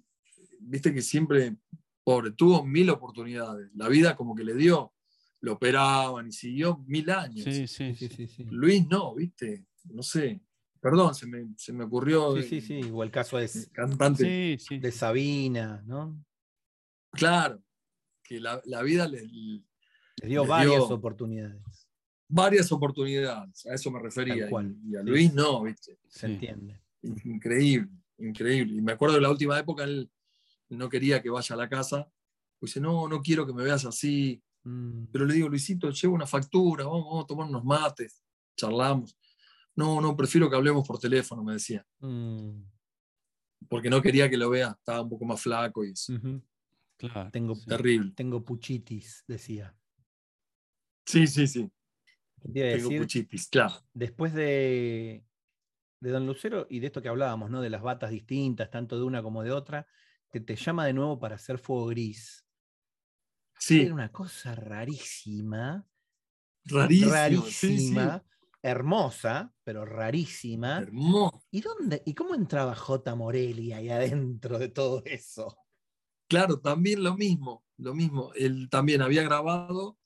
[0.60, 1.56] viste que siempre,
[2.04, 3.70] pobre, tuvo mil oportunidades.
[3.74, 4.92] La vida como que le dio,
[5.40, 7.44] lo operaban y siguió mil años.
[7.44, 8.44] Sí, sí, Sí, sí.
[8.50, 10.40] Luis no, viste, no sé.
[10.80, 12.36] Perdón, se me, se me ocurrió.
[12.40, 12.90] Sí, sí, sí.
[12.92, 14.24] O el caso es Cantante.
[14.58, 14.78] Sí, sí.
[14.78, 16.24] de Sabina, ¿no?
[17.10, 17.62] Claro,
[18.22, 19.26] que la, la vida le,
[20.22, 21.88] Le dio Le varias dio- oportunidades.
[22.28, 24.48] varias oportunidades, a eso me refería.
[24.50, 24.76] Cual.
[24.84, 25.02] Y, y a.
[25.02, 25.98] Luis no, viste.
[26.08, 26.32] Se Sí.
[26.34, 26.80] entiende.
[27.24, 28.74] Increíble, increíble.
[28.76, 30.10] Y me acuerdo de la última época, él
[30.70, 32.10] no quería que vaya a la casa.
[32.58, 34.42] Pues dice, no, no quiero que me veas así.
[34.64, 38.22] Mm, Pero le digo, Luisito, llevo una factura, vamos, vamos a tomar unos mates,
[38.56, 39.16] charlamos.
[39.76, 41.86] No, no, prefiero que hablemos por teléfono, me decía.
[42.00, 42.60] mm,
[43.68, 46.42] Porque no quería que lo vea, estaba un poco más flaco y es ujú.
[46.96, 47.30] Claro.
[47.30, 48.12] Tengo- terrible.
[48.16, 49.74] Tengo puchitis, decía.
[51.08, 51.70] Sí, sí, sí.
[52.40, 53.00] ¿Qué te iba a Tengo decir?
[53.00, 53.74] puchitis, claro.
[53.94, 55.24] Después de,
[56.00, 57.60] de Don Lucero y de esto que hablábamos, ¿no?
[57.62, 59.86] De las batas distintas, tanto de una como de otra,
[60.30, 62.46] que te llama de nuevo para hacer fuego gris.
[63.58, 65.86] Sí, Era una cosa rarísima,
[66.66, 67.42] rarísimo.
[67.50, 67.94] sí, sí.
[67.94, 68.24] rarísima,
[68.62, 70.78] hermosa, pero rarísima.
[70.82, 71.42] Hermoso.
[71.50, 72.02] ¿Y dónde?
[72.04, 73.14] ¿Y cómo entraba J.
[73.14, 75.56] Morelli ahí adentro de todo eso?
[76.28, 78.32] Claro, también lo mismo, lo mismo.
[78.34, 79.98] Él también había grabado,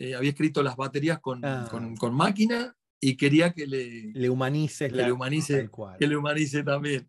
[0.00, 1.68] eh, había escrito las baterías con, Ah.
[1.70, 6.16] con- con máquina y quería que le, Le humanices que la le humanice, que le
[6.16, 7.08] humanice también.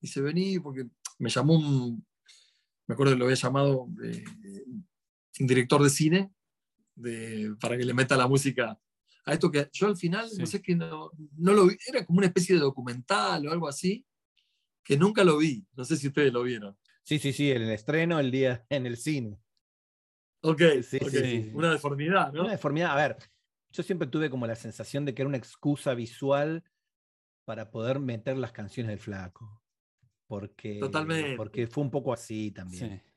[0.00, 0.86] Dice, vení, porque
[1.18, 2.04] me llamó un,
[2.86, 4.24] me acuerdo que lo había llamado eh,
[5.40, 6.30] un director de cine
[6.96, 8.78] de- para que le meta la música
[9.26, 12.18] a esto que yo al final, no sé que no, no lo vi, era como
[12.18, 14.04] una especie de documental o algo así,
[14.84, 16.76] que nunca lo vi, no sé si ustedes lo vieron.
[17.04, 19.38] Sí, sí, sí, el estreno, el día en el cine.
[20.44, 21.50] Ok, Sí, ok, sí, sí.
[21.54, 22.42] una deformidad, ¿no?
[22.42, 22.92] Una deformidad.
[22.92, 23.16] A ver,
[23.72, 26.62] yo siempre tuve como la sensación de que era una excusa visual
[27.46, 29.62] para poder meter las canciones del flaco.
[30.26, 31.36] Porque, Totalmente.
[31.36, 33.02] porque fue un poco así también.
[33.02, 33.10] Sí.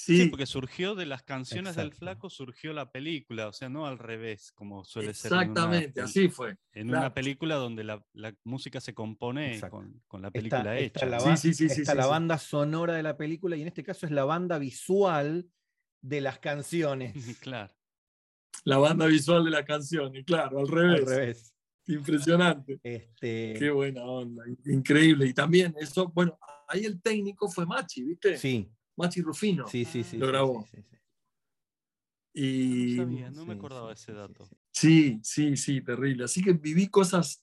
[0.00, 3.84] Sí, Sí, porque surgió de las canciones del flaco, surgió la película, o sea, no
[3.84, 5.32] al revés, como suele ser.
[5.32, 6.56] exactamente, así fue.
[6.72, 7.06] En claro.
[7.06, 11.04] una película donde la, la música se compone con, con la película hecha.
[11.06, 11.36] la, ¿no?
[11.36, 12.10] Sí, sí, sí, sí, está sí, la sí.
[12.10, 15.48] banda sonora de la película y en este caso es la banda visual
[16.00, 17.14] de las canciones.
[17.40, 17.72] claro.
[18.64, 21.00] La banda visual de la canción, y claro, al revés.
[21.00, 21.54] Al revés.
[21.86, 22.80] Impresionante.
[22.82, 25.26] Este, Qué buena onda, increíble.
[25.26, 28.36] Y también eso, bueno, ahí el técnico fue Machi, ¿viste?
[28.36, 29.66] sí, Machi Rufino.
[29.68, 30.18] sí, sí, sí.
[30.18, 30.66] Lo grabó.
[30.70, 30.96] sí, sí, sí.
[32.34, 34.44] Y No sabía, no me acordaba de sí, ese sí, dato.
[34.44, 36.24] sí, sí, sí, sí, terrible.
[36.24, 37.42] Así que viví cosas,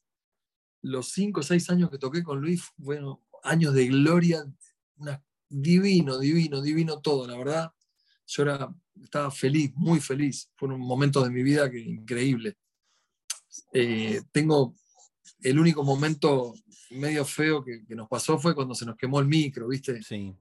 [0.81, 4.45] los cinco o seis años que toqué con Luis, bueno, años de gloria,
[4.97, 7.71] una- divino, divino, divino todo, la verdad.
[8.27, 10.49] Yo era, estaba feliz, muy feliz.
[10.55, 12.57] Fueron momentos de mi vida que increíble.
[13.73, 14.73] Eh, tengo
[15.41, 16.53] el único momento
[16.91, 20.01] medio feo que, que nos pasó fue cuando se nos quemó el micro, ¿viste?
[20.01, 20.35] Sí.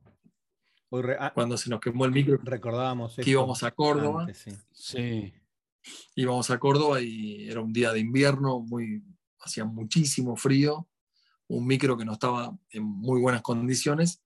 [0.91, 4.23] Re- ah, Cuando se nos quemó el micro, recordábamos que íbamos a Córdoba.
[4.23, 4.51] antes, sí.
[4.73, 5.33] Sí.
[6.15, 9.03] íbamos a Córdoba y era un día de invierno, muy,
[9.41, 10.89] hacía muchísimo frío,
[11.49, 14.23] un micro que no estaba en muy buenas condiciones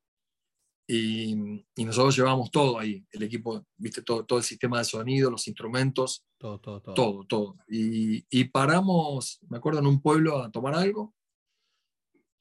[0.91, 5.31] y, y nosotros llevábamos todo ahí, el equipo, viste, todo, todo el sistema de sonido,
[5.31, 6.95] los instrumentos, Todo, todo, todo.
[6.95, 7.57] todo, todo.
[7.69, 11.15] Y, y paramos, me acuerdo, en un pueblo a tomar algo.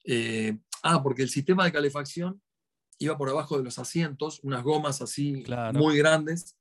[0.04, 2.40] Eh, ah, porque el sistema de calefacción
[2.98, 5.78] iba por abajo de los asientos, unas gomas así Claro.
[5.78, 6.56] muy grandes,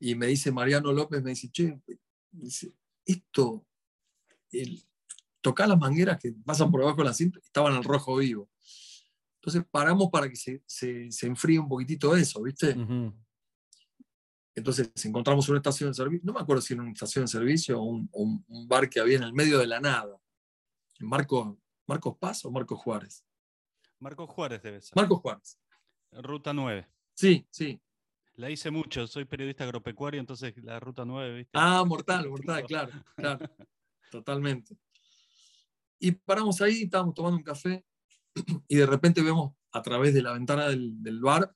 [0.00, 1.80] y me dice Mariano López, me dice, che,
[2.32, 2.72] dice,
[3.04, 3.64] esto,
[4.50, 4.82] el,
[5.40, 8.48] tocá las mangueras que pasan por abajo del asiento, estaban al rojo vivo.
[9.46, 12.74] Entonces paramos para que se, se, se enfríe un poquitito eso, ¿viste?
[14.56, 17.80] Entonces encontramos una estación de servicio, no me acuerdo si era una estación de servicio
[17.80, 20.18] o un, o un- bar que había en el medio de la nada.
[20.98, 23.24] Marco, ¿Marcos Paz o Marcos Juárez?
[24.00, 24.96] Marcos Juárez debe ser.
[24.96, 25.60] Marcos Juárez.
[26.10, 26.88] Ruta 9.
[27.14, 27.80] Sí, sí.
[28.34, 31.50] La hice mucho, soy periodista agropecuario, entonces la ruta 9, ¿viste?
[31.54, 33.48] Ah, mortal, mortal, claro, claro.
[34.10, 34.76] Totalmente.
[36.00, 37.84] Y paramos ahí, estábamos tomando un café
[38.68, 41.54] y de repente vemos a través de la ventana del, del bar,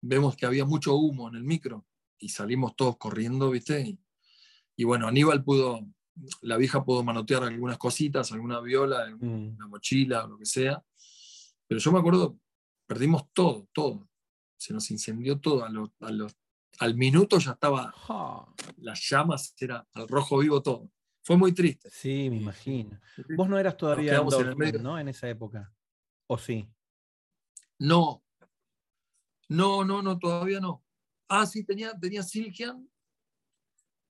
[0.00, 1.86] vemos que había mucho humo en el micro
[2.18, 3.80] y salimos todos corriendo, ¿viste?
[3.80, 3.98] Y,
[4.76, 5.86] y bueno, Aníbal pudo,
[6.42, 9.70] la vieja pudo manotear algunas cositas, alguna viola, alguna Mm.
[9.70, 10.82] mochila o lo que sea.
[11.66, 12.38] Pero yo me acuerdo,
[12.86, 14.08] perdimos todo, todo.
[14.56, 15.64] se nos incendió todo.
[15.64, 16.34] A los- a los-
[16.78, 17.92] al minuto ya estaba,
[18.78, 20.90] las llamas, era al rojo vivo todo.
[21.24, 21.88] Fue muy triste.
[21.90, 23.00] Sí, me imagino.
[23.36, 24.82] Vos no eras todavía en el Dortmund, medio.
[24.82, 24.98] ¿no?
[24.98, 25.72] En esa época.
[26.26, 26.68] ¿O sí?
[27.78, 28.22] No,
[29.48, 30.84] no, no, no, todavía no.
[31.28, 32.88] Ah, sí, tenía, tenía Silkian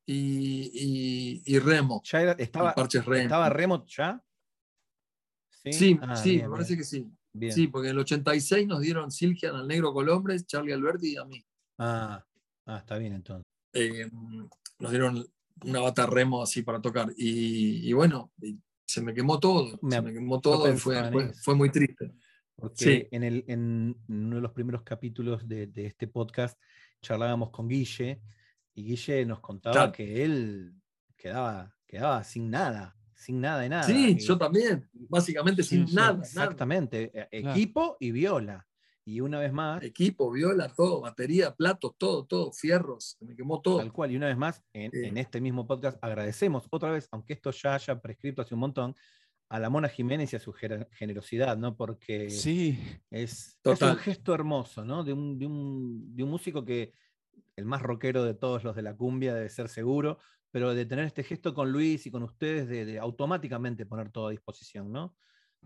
[0.06, 2.02] y, y- y Remo.
[2.04, 3.14] ¿Ya era- estaba, Remo.
[3.16, 4.22] ¿Estaba Remot ya?
[5.48, 7.10] Sí, Ah, sí, bien, me parece bien, que sí.
[7.32, 7.52] bien.
[7.54, 11.24] Sí, porque en el 86 nos dieron Silkian al negro Colombres, Charlie Alberti y a
[11.24, 11.44] mí.
[11.78, 12.24] Ah,
[12.66, 13.46] ah, está bien entonces.
[13.72, 14.10] Eh,
[14.78, 15.26] nos dieron
[15.64, 17.09] una bata remo así para tocar.
[17.16, 19.78] Y, y bueno, y se me quemó todo.
[19.82, 22.12] Me- se me quemó todo y fue, fue, muy triste.
[22.57, 23.09] Porque Sí.
[23.11, 26.59] en, el, en uno de los primeros capítulos de, de este podcast
[27.02, 28.20] charlábamos con Guille
[28.74, 29.92] y Guille nos contaba Claro.
[29.92, 30.74] que él
[31.16, 33.82] quedaba, quedaba sin nada, sin nada de nada.
[33.84, 34.88] Sí, que- yo también.
[34.92, 36.22] Básicamente sin Sí, nada, nada.
[36.24, 37.28] Exactamente, Claro.
[37.32, 38.66] equipo y viola.
[39.07, 43.61] Y una vez más, Equipo, viola, todo, batería, platos, todo, todo, fierros, se me quemó
[43.61, 43.78] todo.
[43.78, 47.50] Tal cual, y una vez más, en, este mismo podcast agradecemos otra vez, aunque esto
[47.50, 48.94] ya haya prescrito hace un montón,
[49.50, 51.76] a la Mona Jiménez y a su gener- generosidad, ¿no?
[51.76, 52.78] Porque Sí,
[53.11, 55.05] es, es un gesto hermoso, ¿no?
[55.05, 56.94] De un, de, un, de un músico que
[57.57, 60.18] el más rockero de todos los de la cumbia debe ser seguro,
[60.50, 64.28] pero de tener este gesto con Luis y con ustedes, de, de automáticamente poner todo
[64.28, 65.14] a disposición, ¿no?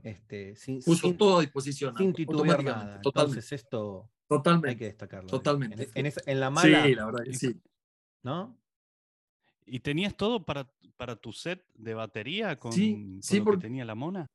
[0.02, 1.96] Este, sin, Puso sin- todo a disposición.
[1.96, 3.00] sin titubear nada.
[3.00, 3.38] Totalmente.
[3.40, 4.76] Entonces esto hay totalmente.
[4.78, 5.28] que destacarlo.
[5.28, 5.82] totalmente.
[5.84, 7.60] En, en esa- en la mala, Sí, la verdad que sí.
[8.22, 8.56] ¿no?
[9.70, 13.58] ¿y tenías todo para, para tu set de batería con, Sí, con sí, lo porque-
[13.60, 14.30] que tenía la mona?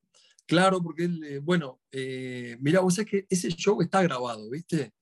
[0.45, 4.93] Claro, porque él, eh, bueno, eh, mirá, vos sabés que ese show está grabado, ¿viste?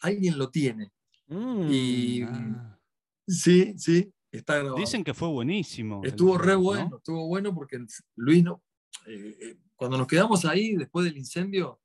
[0.00, 0.90] Alguien lo tiene.
[1.28, 2.78] Mm, Y Ah.
[3.26, 4.76] sí, sí, está grabado.
[4.78, 6.00] Dicen que fue buenísimo.
[6.02, 6.62] el Estuvo re show, ¿no?
[6.64, 7.78] bueno, estuvo bueno porque
[8.16, 8.62] Luis no.
[9.06, 11.80] Eh, eh, cuando nos quedamos ahí después del incendio,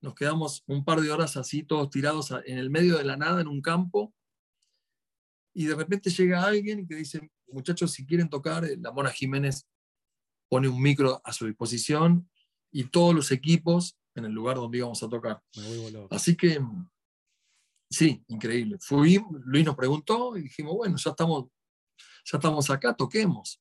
[0.00, 3.40] nos quedamos un par de horas así, todos tirados en el medio de la nada,
[3.40, 4.14] en un campo,
[5.54, 9.66] y de repente llega alguien que dice, muchachos, si quieren tocar, eh, la Mona Jiménez
[10.48, 12.28] pone un micro a su disposición
[12.70, 15.40] y todos los equipos en el lugar donde íbamos a tocar.
[15.56, 16.06] me.
[16.10, 16.90] Así que, mm,
[17.88, 18.78] sí, increíble.
[18.80, 21.46] Fui, Luis nos preguntó y dijimos, bueno, ya estamos,
[22.24, 23.60] ya estamos acá, toquemos.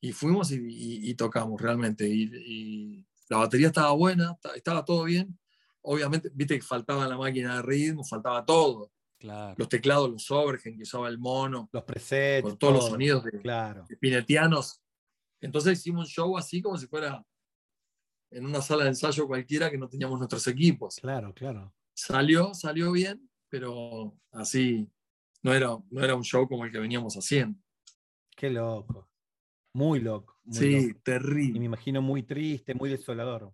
[0.00, 2.06] Y fuimos y, y- y tocamos realmente.
[2.08, 5.38] Y, y la batería estaba buena, ta- estaba todo bien.
[5.82, 8.92] Obviamente, viste que faltaba la máquina de ritmo, faltaba todo.
[9.18, 9.54] Claro.
[9.56, 12.42] Los teclados, los overhead que usaba el mono, Los presets.
[12.42, 13.86] con todos los todo, sonidos de, Claro.
[13.88, 14.80] de pinetianos.
[15.40, 17.24] Entonces hicimos un show así como si fuera
[18.30, 21.72] en una sala de ensayo cualquiera que no teníamos nuestros equipos Claro, claro.
[21.94, 24.88] salió, salió bien, pero así
[25.42, 27.58] no era, no era un show como el que veníamos haciendo.
[28.36, 29.08] Qué loco.
[29.76, 30.38] Muy loco.
[30.44, 30.84] muy sí, loco.
[30.84, 31.64] Y me terrible.
[31.64, 33.52] imagino muy triste, muy desolador.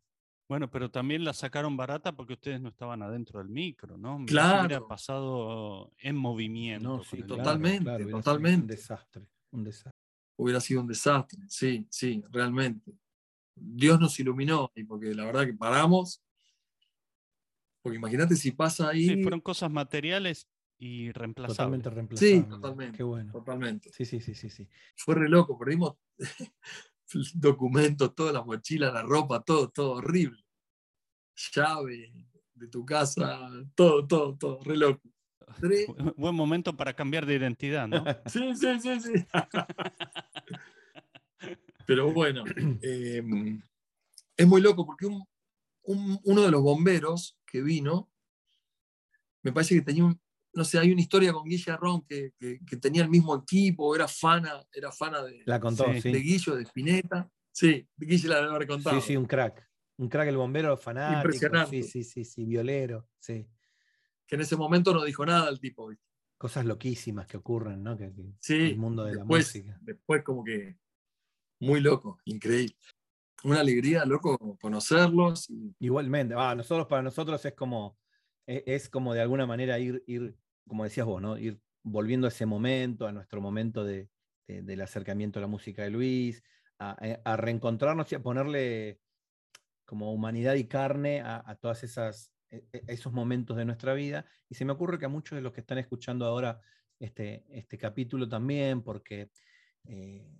[0.49, 4.25] Bueno, pero también la sacaron barata porque ustedes no estaban adentro del micro, ¿no?
[4.27, 4.66] Claro.
[4.66, 6.89] hubiera pasado en movimiento.
[6.99, 8.75] No, sí, claro, totalmente, claro, sido Un totalmente.
[8.75, 9.27] desastre.
[9.51, 9.99] Un desastre.
[10.37, 12.93] Hubiera sido un desastre, sí, sí, realmente.
[13.57, 16.23] Dios nos iluminó, y porque la verdad que paramos,
[17.83, 20.47] porque imagínate si pasa ahí, Sí, fueron cosas materiales
[20.85, 21.57] y reemplazables.
[21.57, 22.43] Totalmente reemplazable.
[22.43, 22.97] Sí, totalmente.
[22.97, 23.33] Qué bueno.
[23.33, 23.93] totalmente.
[23.93, 24.68] Sí, sí, sí, sí, sí.
[24.97, 25.95] Fue re loco, perdimos
[27.35, 30.45] documentos, toda la mochila, la ropa, todo, todo horrible.
[31.55, 32.12] Llave
[32.55, 35.01] de tu casa, todo, todo, todo, re loco.
[35.61, 38.05] Re- Buen momento para cambiar de identidad, ¿no?
[38.26, 39.26] Sí, sí, sí, sí.
[41.87, 42.43] Pero bueno,
[42.83, 43.22] eh,
[44.37, 45.24] es muy loco porque un-
[45.85, 48.11] un- uno de los bomberos que vino,
[49.45, 50.20] me parece que tenía un,
[50.55, 53.94] no sé, hay una historia con Guille Arrón que, que- que tenía el mismo equipo,
[53.96, 56.00] era fana, era fana de, La contó, Sí.
[56.03, 56.12] sí.
[56.12, 57.30] de Guillo, de Spinetta.
[57.50, 59.00] Sí, Guille la debe haber contado.
[59.00, 59.68] Sí, sí, un crack.
[59.98, 61.18] Un crack el bombero fanático.
[61.20, 61.82] Impresionante.
[61.82, 63.09] Sí, sí, sí, sí, violero.
[63.18, 63.46] Sí.
[64.26, 65.88] Que en ese momento no dijo nada el tipo.
[65.88, 66.05] ¿viste?
[66.38, 67.96] Cosas loquísimas que ocurren, ¿no?
[67.96, 69.78] Que, que- Sí, el mundo de después, la música.
[69.82, 70.76] Después como que
[71.61, 72.74] muy loco, increíble.
[73.44, 75.48] Una alegría, loco, conocerlos.
[75.50, 77.98] y- Igualmente, ah, nosotros para nosotros es como,
[78.47, 80.36] e- es, como de alguna manera ir, ir,
[80.66, 81.38] como decías vos, ¿no?
[81.38, 84.11] Ir volviendo a ese momento, a nuestro momento de,
[84.47, 86.43] de- del acercamiento a la música de Luis,
[86.78, 89.01] a, a- a reencontrarnos y a ponerle
[89.84, 94.26] como humanidad y carne a, a todas esas e- e- esos momentos de nuestra vida.
[94.49, 96.61] Y se me ocurre que a muchos de los que están escuchando ahora
[96.99, 99.30] este, este capítulo también, porque
[99.84, 100.30] eh,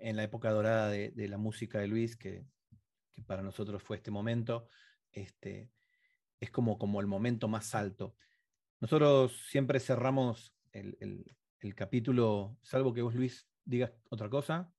[0.00, 2.44] en la época dorada de, de la música de Luis, que,
[3.14, 4.68] que para nosotros fue este momento,
[5.10, 5.70] este,
[6.40, 8.16] es como, como el momento más alto.
[8.80, 14.72] Nosotros siempre cerramos el, el- el capítulo, salvo que vos, Luis, digas otra cosa.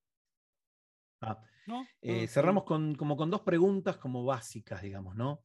[1.22, 1.86] Ah, ¿No?
[2.02, 5.44] eh, cerramos con, como con dos preguntas como básicas, digamos, ¿no?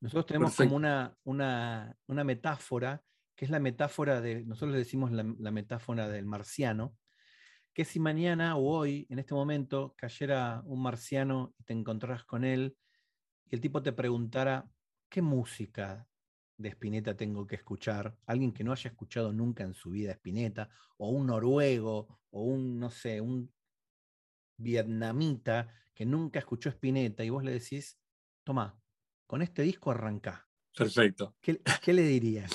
[0.00, 3.02] Nosotros tenemos como una, una, una, metáfora,
[3.34, 6.96] que es la metáfora de, nosotros le decimos la, la, metáfora del marciano,
[7.74, 12.44] que si mañana o hoy, en este momento, cayera un marciano y te encontrarás con
[12.44, 12.76] él,
[13.50, 14.68] y el tipo te preguntara,
[15.08, 16.06] ¿qué música
[16.56, 18.16] de Spinetta tengo que escuchar?
[18.26, 22.78] Alguien que no haya escuchado nunca en su vida Spinetta, o un noruego, o un,
[22.78, 23.52] no sé, un
[24.58, 27.98] vietnamita que nunca escuchó Spinetta, y vos le decís,
[28.44, 28.80] toma,
[29.26, 30.48] con este disco arrancá.
[30.76, 31.36] Perfecto.
[31.40, 32.50] ¿Qué, ¿Qué, le dirías?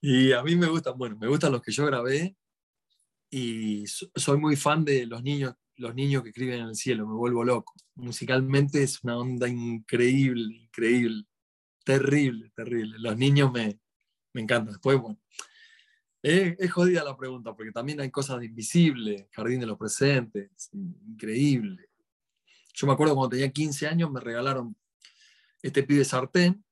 [0.00, 2.36] Y a mí me gustan, bueno, me gustan los que yo grabé
[3.30, 7.14] y soy muy fan de los niños, los niños que escriben en el cielo, me
[7.14, 7.72] vuelvo loco.
[7.94, 11.24] Musicalmente es una onda increíble, increíble,
[11.84, 12.98] terrible, terrible.
[12.98, 13.78] Los niños me,
[14.32, 14.72] me encantan.
[14.72, 15.20] Después, bueno,
[16.22, 21.88] es, jodida la pregunta porque también hay cosas invisibles, Jardín de los Presentes, increíble.
[22.74, 24.74] Yo me acuerdo cuando tenía 15 años me regalaron
[25.60, 26.64] este pibe sartén,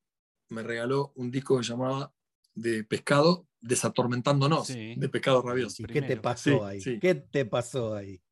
[0.48, 2.12] me regaló un disco que llamaba
[2.54, 5.84] de pescado desatormentándonos, de pescado rabioso.
[5.84, 6.80] ¿Qué te pasó ahí?
[6.80, 8.22] ¿Qué te pasó ahí?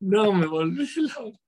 [0.00, 0.84] No, me volví
[1.16, 1.41] loco.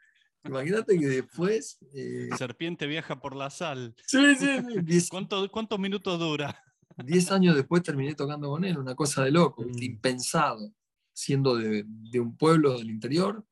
[0.44, 1.78] Imagínate que después.
[1.94, 3.94] Eh, Serpiente viaja por la sal.
[4.06, 5.00] Sí, sí.
[5.00, 5.08] sí.
[5.50, 6.62] ¿Cuántos minutos dura?
[6.96, 9.82] Diez años después terminé tocando con él, una cosa de loco, mm.
[9.82, 10.72] impensado,
[11.12, 11.84] siendo de,
[12.20, 13.44] un pueblo del interior.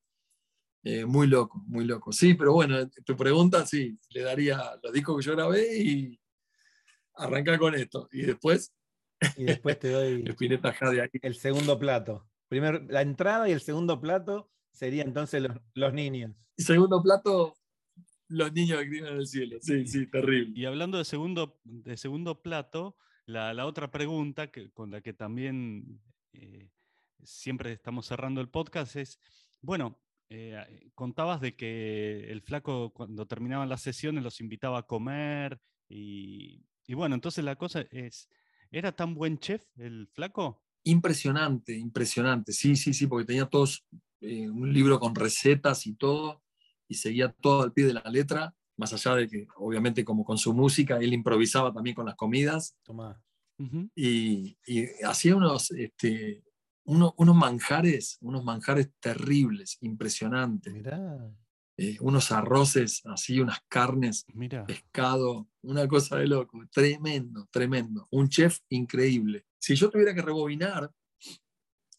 [0.84, 2.12] Eh, muy loco, muy loco.
[2.12, 6.20] Sí, pero bueno, tu pregunta, sí, le daría los discos que yo grabé y
[7.14, 8.09] arrancar con esto.
[8.12, 8.72] Y después.
[9.36, 10.24] Y después te doy
[11.22, 12.28] el segundo plato.
[12.49, 15.42] Primero, la entrada y el segundo plato serían entonces
[15.74, 16.32] los, niños.
[16.56, 17.54] Y segundo plato,
[18.28, 19.58] los niños que viven en el cielo.
[19.60, 20.52] Sí, sí, terrible.
[20.58, 22.96] Y hablando de segundo, de segundo plato,
[23.26, 26.00] la, otra pregunta que, con la que también
[26.32, 26.70] eh,
[27.22, 29.18] siempre estamos cerrando el podcast es,
[29.60, 29.98] bueno,
[30.28, 36.64] eh, contabas de que el flaco cuando terminaban las sesiones los invitaba a comer y,
[36.86, 38.28] y bueno, entonces la cosa es,
[38.70, 40.64] ¿era tan buen chef el flaco?
[40.84, 43.86] Impresionante, impresionante, sí, sí, sí, porque tenía todos
[44.22, 46.42] eh, un libro con recetas y todo,
[46.88, 50.38] y seguía todo al pie de la letra, más allá de que obviamente como con
[50.38, 52.76] su música, él improvisaba también con las comidas.
[53.94, 54.56] y,
[55.04, 56.42] hacía unos, este,
[56.84, 60.74] unos manjares, unos manjares terribles, impresionantes.
[61.78, 64.26] Eh, unos arroces así, unas carnes,
[64.66, 69.46] pescado, una cosa de loco, tremendo, tremendo, un chef increíble.
[69.58, 70.92] Si yo tuviera que rebobinar,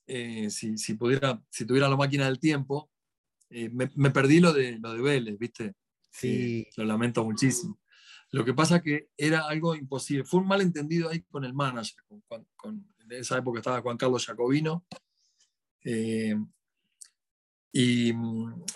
[0.08, 2.92] eh, si, si, pudiera, si tuviera la máquina del tiempo,
[3.50, 5.76] eh, me, perdí lo de, lo de Vélez, ¿viste?
[6.12, 6.68] Sí.
[6.78, 7.80] lo lamento muchísimo.
[8.32, 10.26] Lo que pasa que era algo imposible.
[10.26, 12.04] Fue un malentendido ahí con el manager.
[12.56, 14.86] Con, en esa época estaba Juan Carlos Jacobino.
[15.84, 16.46] Mm,
[17.72, 18.14] y,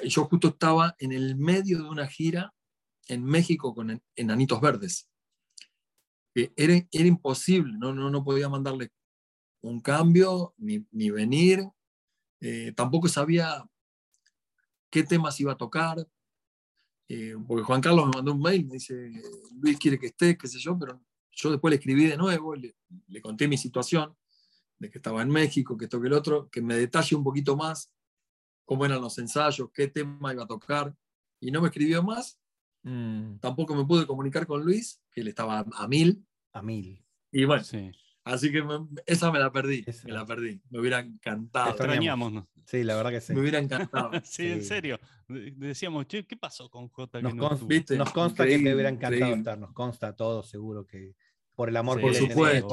[0.07, 2.53] yo justo estaba en el medio de una gira
[3.07, 5.09] en México con Enanitos Verdes.
[6.35, 8.91] Era, era imposible, no, no, no podía mandarle
[9.67, 11.63] un cambio ni, ni venir.
[12.39, 13.67] Eh, tampoco sabía
[14.89, 16.07] qué temas iba a tocar.
[17.09, 19.11] Eh, porque Juan Carlos me mandó un mail, me dice,
[19.61, 21.01] Luis quiere que esté, qué sé yo, pero
[21.31, 22.75] yo después le escribí de nuevo, le,
[23.07, 24.13] le conté mi situación,
[24.77, 27.55] de que estaba en México, que esto que el otro, que me detalle un poquito
[27.55, 27.91] más
[28.65, 30.93] cómo eran los ensayos, qué tema iba a tocar,
[31.39, 32.39] y no me escribió más.
[32.83, 33.37] Mm.
[33.39, 36.25] Tampoco me pude comunicar con Luis, que él estaba a mil.
[36.51, 37.03] A mil.
[37.31, 37.63] Y bueno,
[38.27, 38.63] así que
[39.05, 40.61] esa me la perdí, me la perdí.
[40.69, 41.69] Me hubiera encantado.
[41.69, 42.45] Extrañamos.
[42.65, 43.33] Sí, la verdad que sí.
[43.33, 44.11] Me hubiera encantado.
[44.23, 44.99] sí, en serio.
[45.27, 47.21] Decíamos, che, ¿qué pasó con J?
[47.21, 47.33] Nos,
[48.11, 51.15] consta que me hubiera encantado estar, nos consta a todos, seguro que
[51.55, 52.67] por el amor por, supuesto,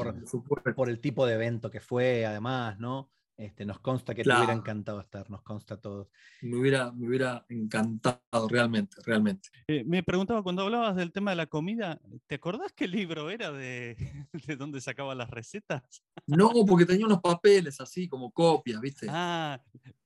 [0.46, 3.10] por, por, el tipo de evento que fue, además, ¿no?
[3.36, 6.08] Este, nos consta que te hubiera encantado estar, nos consta a todos.
[6.42, 9.48] Me hubiera, me hubiera encantado, realmente, realmente.
[9.66, 13.50] Eh, me preguntaba, cuando hablabas del tema de la comida, ¿te acordás qué libro era
[13.50, 13.96] de,
[14.46, 16.04] de dónde sacaba las recetas?
[16.26, 19.08] No, porque tenía unos papeles así, como copias, ¿viste?
[19.10, 19.60] Ah,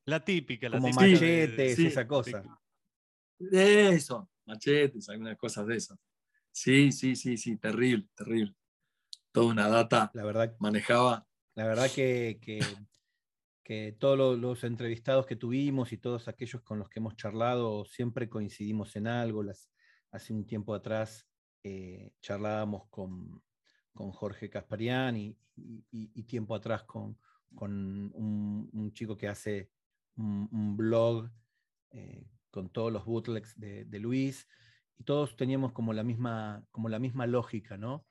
[0.06, 2.42] la típica, la como machetes, esa cosa.
[3.38, 5.98] Eso, machetes, algunas cosas de esas.
[6.50, 8.54] Sí, sí, sí, sí, terrible, terrible.
[9.32, 11.28] Toda una data la verdad, manejaba.
[11.54, 12.64] La verdad que, que
[13.98, 18.96] todos los, entrevistados que tuvimos y todos aquellos con los que hemos charlado siempre coincidimos
[18.96, 19.44] en algo.
[20.10, 21.28] Hace un tiempo atrás
[21.62, 23.42] eh, charlábamos con,
[23.92, 27.18] Jorge Casparian y, tiempo atrás con,
[27.60, 29.70] un, chico que hace
[30.16, 31.28] un, blog
[31.90, 34.48] eh, con todos los bootlegs de, Luis
[34.96, 38.06] y todos teníamos como la misma, como la misma lógica, ¿no?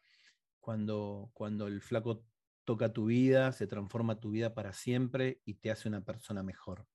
[0.60, 2.26] Cuando, cuando el flaco
[2.68, 6.86] toca tu vida, se transforma tu vida para siempre y te hace una persona mejor.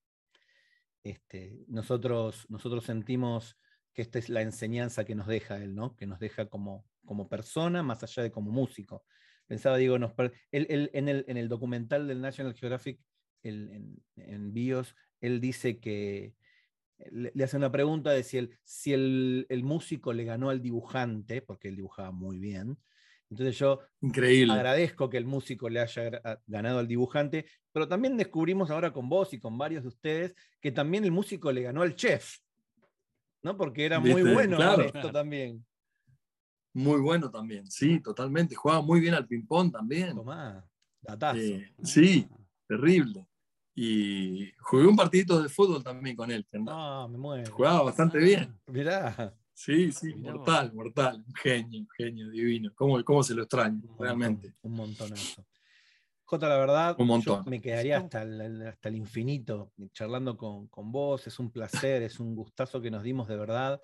[1.03, 3.57] Este, nosotros, nosotros sentimos
[3.95, 5.97] que esta es la enseñanza que nos deja él, ¿no?
[5.97, 9.07] Que nos deja como, como persona, más allá de como músico.
[9.47, 10.13] Pensaba, digo, nos,
[10.51, 13.01] él, en, el, en, el, documental del National Geographic,
[13.43, 16.35] en, BIOS, él dice que
[17.11, 21.41] le, hace una pregunta de si, el, si el, el, músico le ganó al dibujante,
[21.41, 22.77] porque él dibujaba muy bien.
[23.33, 24.53] Entonces yo Increíble.
[24.53, 29.33] agradezco que el músico le haya ganado al dibujante, pero también descubrimos ahora con vos
[29.33, 32.39] y con varios de ustedes que también el músico le ganó al chef.
[33.43, 33.57] ¿no?
[33.57, 35.65] Porque era muy bueno esto también.
[36.75, 38.55] Muy bueno también, sí, totalmente.
[38.55, 40.15] Jugaba muy bien al ping-pong también.
[40.15, 40.67] Tomá,
[41.01, 41.41] datazo.
[41.41, 42.29] Eh, sí,
[42.69, 43.27] terrible.
[43.75, 46.47] Y jugué un partidito de fútbol también con él.
[46.69, 47.51] Ah, me muero.
[47.51, 48.59] Jugaba bastante bien.
[48.67, 49.35] Mirá.
[49.65, 51.23] Sí, sí, mortal, mortal.
[51.25, 52.73] Un genio, un genio divino.
[52.75, 54.55] ¿Cómo, cómo se lo extraño, realmente?
[54.63, 55.47] Un montonazo.
[56.25, 57.45] Jota, la verdad, un montón.
[57.47, 61.29] me quedaría hasta el, hasta el infinito charlando con, con, vos.
[61.29, 63.81] Es un placer, es un gustazo que nos dimos de verdad.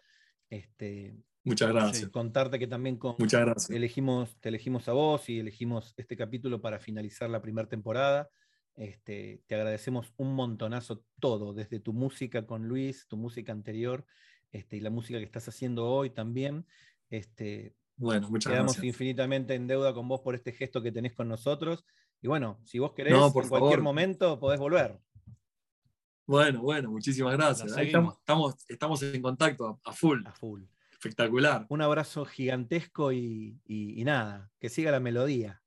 [0.50, 1.14] Este,
[1.44, 2.10] Muchas gracias.
[2.10, 3.70] Contarte que también con, Muchas gracias.
[3.70, 8.28] Elegimos, te elegimos a vos y elegimos este capítulo para finalizar la primera temporada.
[8.74, 14.04] Este, te agradecemos un montonazo todo, desde tu música con Luis, tu música anterior
[14.52, 16.66] este, y la música que estás haciendo hoy también.
[17.10, 21.28] Este, bueno, muchas quedamos infinitamente en deuda con vos por este gesto que tenés con
[21.28, 21.84] nosotros
[22.20, 24.98] y bueno, si vos querés, en cualquier momento podés volver.
[26.26, 27.76] Bueno, bueno, muchísimas gracias.
[27.78, 30.26] estamos, estamos, en contacto a, full.
[30.26, 30.62] A full.
[30.92, 31.64] Espectacular.
[31.68, 35.62] Un abrazo gigantesco y, nada, que siga la melodía.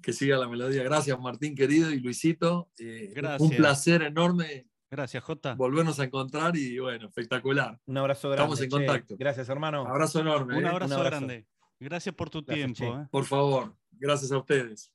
[0.00, 0.82] Que siga la melodía.
[0.84, 2.70] Gracias, Martín, querido, y Luisito.
[2.78, 4.68] Eh, un placer enorme.
[4.90, 5.54] Gracias, Jota.
[5.54, 7.80] Volvernos a encontrar y bueno, espectacular.
[7.86, 8.54] Un abrazo grande.
[8.54, 9.16] Estamos en contacto.
[9.18, 9.86] Gracias, hermano.
[9.86, 10.56] Abrazo enorme.
[10.56, 10.68] Un, eh.
[10.68, 11.46] abrazo, grande.
[11.80, 12.84] Gracias por tu tiempo.
[12.84, 13.08] Eh.
[13.10, 14.92] Por favor, gracias a ustedes.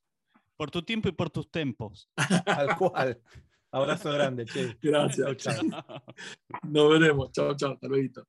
[0.55, 2.09] Por tu tiempo y por tus tempos.
[2.45, 3.21] Tal cual.
[3.71, 4.77] Abrazo grande, che.
[4.81, 5.37] Gracias.
[5.37, 5.63] Chao.
[6.63, 7.31] Nos veremos.
[7.31, 7.73] Chao, chao.
[7.73, 8.25] Hasta luego.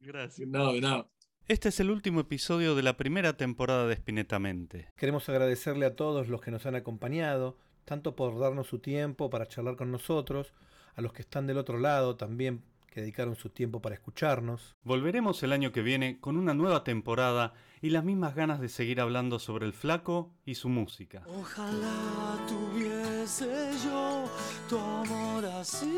[0.00, 0.48] Gracias.
[0.48, 1.08] Nada, de nada.
[1.48, 4.88] Este es el último episodio de la primera temporada de Espinetamente.
[4.96, 9.46] Queremos agradecerle a todos los que nos han acompañado, tanto por darnos su tiempo para
[9.46, 10.54] charlar con nosotros,
[10.96, 12.62] a los que están del otro lado también,
[12.92, 14.76] que dedicaron su tiempo para escucharnos.
[14.84, 19.00] Volveremos el año que viene con una nueva temporada y las mismas ganas de seguir
[19.00, 21.22] hablando sobre el flaco y su música.
[21.26, 24.28] Ojalá tuviese yo
[24.68, 25.88] tu amor así,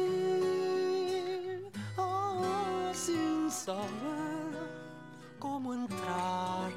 [1.97, 4.55] oh, sin saber
[5.41, 6.71] cómo entrar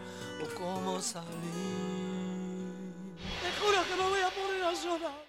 [0.43, 1.27] o cómo salir.
[3.41, 5.26] Te juro que me voy a poner a llorar.